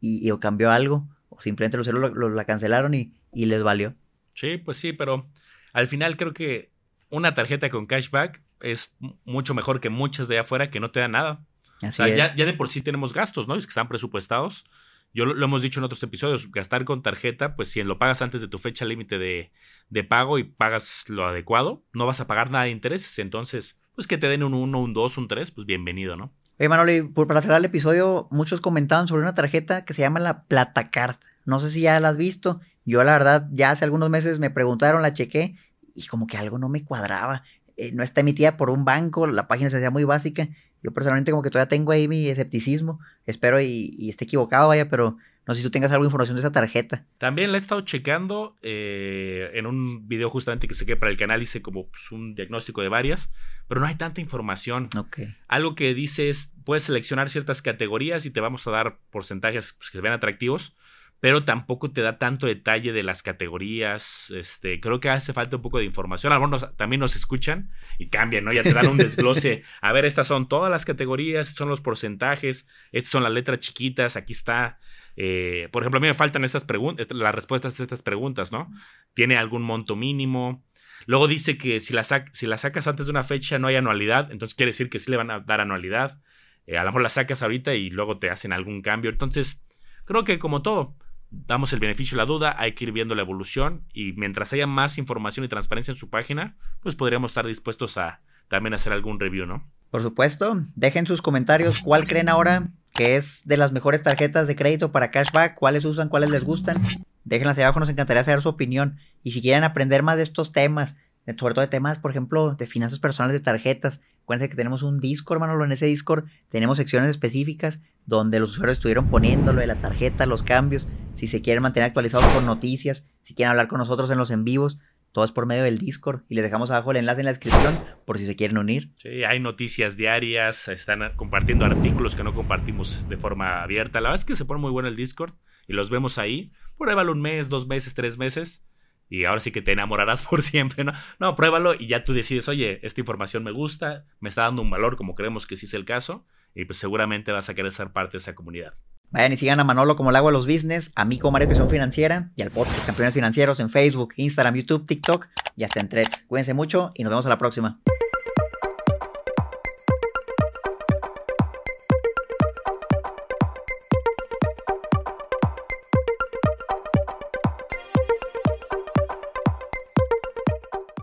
y, 0.00 0.30
o 0.30 0.40
cambió 0.40 0.70
algo, 0.70 1.08
o 1.30 1.40
simplemente 1.40 1.76
los 1.76 1.86
ceros 1.86 2.12
lo, 2.14 2.28
la 2.28 2.44
cancelaron 2.44 2.94
y, 2.94 3.14
y 3.32 3.46
les 3.46 3.62
valió. 3.62 3.94
Sí, 4.34 4.58
pues 4.58 4.76
sí, 4.76 4.92
pero 4.92 5.26
al 5.72 5.88
final 5.88 6.16
creo 6.16 6.34
que 6.34 6.70
una 7.08 7.34
tarjeta 7.34 7.70
con 7.70 7.86
cashback 7.86 8.42
es 8.60 8.96
mucho 9.24 9.54
mejor 9.54 9.80
que 9.80 9.90
muchas 9.90 10.28
de 10.28 10.38
afuera 10.38 10.70
que 10.70 10.80
no 10.80 10.90
te 10.90 11.00
dan 11.00 11.12
nada. 11.12 11.44
Así 11.78 11.88
o 11.88 11.92
sea, 11.92 12.08
es. 12.08 12.16
ya, 12.16 12.34
ya, 12.34 12.44
de 12.44 12.54
por 12.54 12.68
sí 12.68 12.82
tenemos 12.82 13.12
gastos, 13.12 13.46
¿no? 13.46 13.54
Es 13.54 13.66
que 13.66 13.70
están 13.70 13.88
presupuestados. 13.88 14.64
Yo 15.12 15.24
lo, 15.24 15.34
lo, 15.34 15.44
hemos 15.44 15.62
dicho 15.62 15.80
en 15.80 15.84
otros 15.84 16.02
episodios, 16.02 16.50
gastar 16.50 16.84
con 16.84 17.02
tarjeta, 17.02 17.54
pues 17.54 17.68
si 17.68 17.82
lo 17.82 17.98
pagas 17.98 18.20
antes 18.20 18.40
de 18.40 18.48
tu 18.48 18.58
fecha 18.58 18.84
límite 18.84 19.18
de, 19.18 19.52
de, 19.90 20.04
pago 20.04 20.38
y 20.38 20.44
pagas 20.44 21.08
lo 21.08 21.26
adecuado, 21.26 21.84
no 21.92 22.04
vas 22.06 22.20
a 22.20 22.26
pagar 22.26 22.50
nada 22.50 22.64
de 22.64 22.70
intereses. 22.70 23.18
Entonces, 23.18 23.80
pues 23.94 24.06
que 24.06 24.18
te 24.18 24.28
den 24.28 24.42
un 24.42 24.54
1, 24.54 24.80
un 24.80 24.92
2, 24.92 25.18
un 25.18 25.28
3, 25.28 25.50
pues 25.50 25.66
bienvenido, 25.66 26.16
¿no? 26.16 26.32
Oye, 26.58 26.68
Manolo, 26.68 27.12
para 27.26 27.40
cerrar 27.40 27.58
el 27.58 27.64
episodio, 27.64 28.28
muchos 28.30 28.60
comentaban 28.60 29.08
sobre 29.08 29.22
una 29.22 29.34
tarjeta 29.34 29.84
que 29.84 29.94
se 29.94 30.02
llama 30.02 30.20
la 30.20 30.44
Platacard. 30.44 31.16
No 31.44 31.58
sé 31.58 31.68
si 31.70 31.82
ya 31.82 31.98
la 31.98 32.10
has 32.10 32.16
visto. 32.16 32.60
Yo, 32.84 33.02
la 33.02 33.12
verdad, 33.12 33.48
ya 33.52 33.70
hace 33.70 33.84
algunos 33.84 34.10
meses 34.10 34.38
me 34.38 34.50
preguntaron, 34.50 35.02
la 35.02 35.14
chequé 35.14 35.56
y 35.94 36.06
como 36.06 36.26
que 36.26 36.36
algo 36.36 36.58
no 36.58 36.68
me 36.68 36.84
cuadraba. 36.84 37.42
Eh, 37.76 37.92
no 37.92 38.02
está 38.02 38.20
emitida 38.20 38.56
por 38.56 38.70
un 38.70 38.84
banco, 38.84 39.26
la 39.26 39.48
página 39.48 39.70
se 39.70 39.78
hacía 39.78 39.90
muy 39.90 40.04
básica. 40.04 40.48
Yo 40.82 40.92
personalmente 40.92 41.32
como 41.32 41.42
que 41.42 41.50
todavía 41.50 41.68
tengo 41.68 41.92
ahí 41.92 42.06
mi 42.08 42.28
escepticismo. 42.28 43.00
Espero 43.26 43.60
y, 43.60 43.90
y 43.96 44.10
esté 44.10 44.24
equivocado, 44.24 44.68
vaya, 44.68 44.88
pero 44.88 45.16
no 45.46 45.52
sé 45.52 45.60
si 45.60 45.66
tú 45.66 45.70
tengas 45.70 45.92
algo 45.92 46.04
de 46.04 46.08
información 46.08 46.36
de 46.36 46.40
esa 46.40 46.52
tarjeta. 46.52 47.04
También 47.18 47.52
la 47.52 47.58
he 47.58 47.60
estado 47.60 47.82
checando 47.82 48.56
eh, 48.62 49.50
en 49.54 49.66
un 49.66 50.08
video 50.08 50.30
justamente 50.30 50.66
que 50.66 50.74
saqué 50.74 50.96
para 50.96 51.10
el 51.10 51.18
canal. 51.18 51.42
Hice 51.42 51.60
como 51.60 51.90
pues, 51.90 52.10
un 52.12 52.34
diagnóstico 52.34 52.80
de 52.80 52.88
varias, 52.88 53.32
pero 53.68 53.80
no 53.80 53.86
hay 53.86 53.96
tanta 53.96 54.22
información. 54.22 54.88
Okay. 54.96 55.36
Algo 55.48 55.74
que 55.74 55.92
dice 55.92 56.30
es, 56.30 56.54
puedes 56.64 56.84
seleccionar 56.84 57.28
ciertas 57.28 57.60
categorías 57.60 58.24
y 58.24 58.30
te 58.30 58.40
vamos 58.40 58.66
a 58.66 58.70
dar 58.70 58.98
porcentajes 59.10 59.74
pues, 59.74 59.90
que 59.90 59.98
se 59.98 60.02
vean 60.02 60.14
atractivos, 60.14 60.74
pero 61.20 61.44
tampoco 61.44 61.90
te 61.90 62.00
da 62.00 62.16
tanto 62.18 62.46
detalle 62.46 62.92
de 62.92 63.02
las 63.02 63.22
categorías. 63.22 64.30
Este, 64.30 64.80
creo 64.80 64.98
que 64.98 65.10
hace 65.10 65.34
falta 65.34 65.56
un 65.56 65.62
poco 65.62 65.78
de 65.78 65.84
información. 65.84 66.32
Algunos 66.32 66.74
también 66.76 67.00
nos 67.00 67.16
escuchan 67.16 67.70
y 67.98 68.08
cambian, 68.08 68.44
¿no? 68.44 68.52
Ya 68.52 68.62
te 68.62 68.72
dan 68.72 68.88
un 68.88 68.96
desglose. 68.96 69.62
A 69.82 69.92
ver, 69.92 70.06
estas 70.06 70.26
son 70.26 70.48
todas 70.48 70.70
las 70.70 70.86
categorías, 70.86 71.48
estos 71.48 71.58
son 71.58 71.68
los 71.68 71.82
porcentajes, 71.82 72.66
estas 72.92 73.10
son 73.10 73.22
las 73.22 73.32
letras 73.32 73.58
chiquitas, 73.58 74.16
aquí 74.16 74.32
está. 74.32 74.78
Eh, 75.16 75.68
por 75.72 75.82
ejemplo, 75.82 75.98
a 75.98 76.00
mí 76.00 76.08
me 76.08 76.14
faltan 76.14 76.44
estas 76.44 76.64
preguntas, 76.64 77.06
las 77.10 77.34
respuestas 77.34 77.78
a 77.78 77.82
estas 77.82 78.02
preguntas, 78.02 78.52
¿no? 78.52 78.70
¿Tiene 79.14 79.36
algún 79.36 79.62
monto 79.62 79.96
mínimo? 79.96 80.64
Luego 81.06 81.28
dice 81.28 81.58
que 81.58 81.80
si 81.80 81.92
la, 81.92 82.02
sacas 82.02 82.86
antes 82.86 83.06
de 83.06 83.10
una 83.10 83.22
fecha 83.22 83.58
no 83.58 83.68
hay 83.68 83.76
anualidad, 83.76 84.32
entonces 84.32 84.54
quiere 84.54 84.70
decir 84.70 84.88
que 84.88 84.98
sí 84.98 85.10
le 85.10 85.16
van 85.16 85.30
a 85.30 85.40
dar 85.40 85.60
anualidad. 85.60 86.20
Eh, 86.66 86.78
a 86.78 86.82
lo 86.82 86.88
mejor 86.88 87.02
la 87.02 87.08
sacas 87.08 87.42
ahorita 87.42 87.74
y 87.74 87.90
luego 87.90 88.18
te 88.18 88.30
hacen 88.30 88.52
algún 88.52 88.80
cambio. 88.80 89.10
Entonces, 89.10 89.64
creo 90.04 90.24
que 90.24 90.38
como 90.38 90.62
todo, 90.62 90.96
damos 91.30 91.72
el 91.72 91.80
beneficio 91.80 92.16
de 92.16 92.22
la 92.22 92.26
duda, 92.26 92.54
hay 92.58 92.72
que 92.72 92.84
ir 92.84 92.92
viendo 92.92 93.14
la 93.14 93.22
evolución 93.22 93.84
y 93.92 94.12
mientras 94.12 94.52
haya 94.52 94.66
más 94.66 94.98
información 94.98 95.44
y 95.44 95.48
transparencia 95.48 95.92
en 95.92 95.98
su 95.98 96.08
página, 96.08 96.56
pues 96.80 96.94
podríamos 96.94 97.32
estar 97.32 97.46
dispuestos 97.46 97.98
a 97.98 98.22
también 98.48 98.74
hacer 98.74 98.92
algún 98.92 99.20
review, 99.20 99.46
¿no? 99.46 99.70
Por 99.90 100.02
supuesto, 100.02 100.64
dejen 100.74 101.06
sus 101.06 101.22
comentarios 101.22 101.78
cuál 101.78 102.06
creen 102.06 102.28
ahora 102.28 102.70
que 102.94 103.16
es 103.16 103.42
de 103.44 103.56
las 103.56 103.72
mejores 103.72 104.02
tarjetas 104.02 104.46
de 104.46 104.54
crédito 104.54 104.92
para 104.92 105.10
cashback, 105.10 105.56
cuáles 105.56 105.84
usan, 105.84 106.08
cuáles 106.08 106.30
les 106.30 106.44
gustan. 106.44 106.76
Déjenlas 107.24 107.58
ahí 107.58 107.64
abajo, 107.64 107.80
nos 107.80 107.88
encantaría 107.88 108.22
saber 108.22 108.40
su 108.40 108.48
opinión. 108.48 108.98
Y 109.22 109.32
si 109.32 109.42
quieren 109.42 109.64
aprender 109.64 110.02
más 110.04 110.16
de 110.16 110.22
estos 110.22 110.52
temas, 110.52 110.94
sobre 111.38 111.54
todo 111.54 111.62
de 111.62 111.68
temas, 111.68 111.98
por 111.98 112.12
ejemplo, 112.12 112.54
de 112.54 112.66
finanzas 112.66 113.00
personales 113.00 113.34
de 113.40 113.44
tarjetas, 113.44 114.00
acuérdense 114.22 114.48
que 114.48 114.56
tenemos 114.56 114.82
un 114.82 115.00
Discord, 115.00 115.40
Manolo, 115.40 115.64
en 115.64 115.72
ese 115.72 115.86
Discord 115.86 116.24
tenemos 116.48 116.76
secciones 116.76 117.10
específicas 117.10 117.80
donde 118.06 118.38
los 118.38 118.50
usuarios 118.50 118.78
estuvieron 118.78 119.08
poniéndolo 119.08 119.60
de 119.60 119.66
la 119.66 119.80
tarjeta, 119.80 120.26
los 120.26 120.42
cambios, 120.42 120.86
si 121.12 121.26
se 121.26 121.40
quieren 121.40 121.62
mantener 121.62 121.88
actualizados 121.88 122.32
con 122.32 122.46
noticias, 122.46 123.08
si 123.22 123.34
quieren 123.34 123.50
hablar 123.50 123.66
con 123.66 123.78
nosotros 123.78 124.10
en 124.10 124.18
los 124.18 124.30
en 124.30 124.44
vivos, 124.44 124.78
todo 125.14 125.24
es 125.24 125.30
por 125.30 125.46
medio 125.46 125.62
del 125.62 125.78
Discord 125.78 126.22
y 126.28 126.34
les 126.34 126.42
dejamos 126.42 126.72
abajo 126.72 126.90
el 126.90 126.96
enlace 126.96 127.20
en 127.20 127.26
la 127.26 127.30
descripción 127.30 127.78
por 128.04 128.18
si 128.18 128.26
se 128.26 128.34
quieren 128.34 128.58
unir. 128.58 128.90
Sí, 129.00 129.22
hay 129.22 129.38
noticias 129.38 129.96
diarias, 129.96 130.66
están 130.66 131.14
compartiendo 131.14 131.64
artículos 131.64 132.16
que 132.16 132.24
no 132.24 132.34
compartimos 132.34 133.08
de 133.08 133.16
forma 133.16 133.62
abierta. 133.62 134.00
La 134.00 134.08
verdad 134.08 134.20
es 134.20 134.24
que 134.24 134.34
se 134.34 134.44
pone 134.44 134.60
muy 134.60 134.72
bueno 134.72 134.88
el 134.88 134.96
Discord 134.96 135.34
y 135.68 135.72
los 135.72 135.88
vemos 135.88 136.18
ahí. 136.18 136.50
Pruébalo 136.76 137.12
un 137.12 137.22
mes, 137.22 137.48
dos 137.48 137.68
meses, 137.68 137.94
tres 137.94 138.18
meses 138.18 138.66
y 139.08 139.24
ahora 139.24 139.38
sí 139.38 139.52
que 139.52 139.62
te 139.62 139.70
enamorarás 139.70 140.22
por 140.26 140.42
siempre, 140.42 140.82
¿no? 140.82 140.94
No, 141.20 141.36
pruébalo 141.36 141.74
y 141.74 141.86
ya 141.86 142.02
tú 142.02 142.12
decides, 142.12 142.48
oye, 142.48 142.80
esta 142.82 143.00
información 143.00 143.44
me 143.44 143.52
gusta, 143.52 144.06
me 144.18 144.28
está 144.28 144.42
dando 144.42 144.62
un 144.62 144.70
valor 144.70 144.96
como 144.96 145.14
creemos 145.14 145.46
que 145.46 145.54
sí 145.54 145.66
es 145.66 145.74
el 145.74 145.84
caso 145.84 146.26
y 146.56 146.64
pues 146.64 146.78
seguramente 146.78 147.30
vas 147.30 147.48
a 147.48 147.54
querer 147.54 147.70
ser 147.70 147.92
parte 147.92 148.12
de 148.12 148.18
esa 148.18 148.34
comunidad. 148.34 148.74
Vayan 149.14 149.32
y 149.32 149.36
sigan 149.36 149.60
a 149.60 149.64
Manolo 149.64 149.94
como 149.94 150.10
el 150.10 150.16
agua 150.16 150.32
de 150.32 150.34
los 150.34 150.48
business, 150.48 150.90
a 150.96 151.04
mí 151.04 151.20
como 151.20 151.30
Mario 151.30 151.46
Educación 151.46 151.70
Financiera 151.70 152.30
y 152.34 152.42
al 152.42 152.50
podcast 152.50 152.84
Campeones 152.84 153.14
Financieros 153.14 153.60
en 153.60 153.70
Facebook, 153.70 154.12
Instagram, 154.16 154.56
YouTube, 154.56 154.86
TikTok 154.86 155.28
y 155.56 155.62
hasta 155.62 155.78
en 155.78 155.88
Threads. 155.88 156.24
Cuídense 156.26 156.52
mucho 156.52 156.90
y 156.94 157.04
nos 157.04 157.10
vemos 157.10 157.24
a 157.24 157.28
la 157.28 157.38
próxima. 157.38 157.78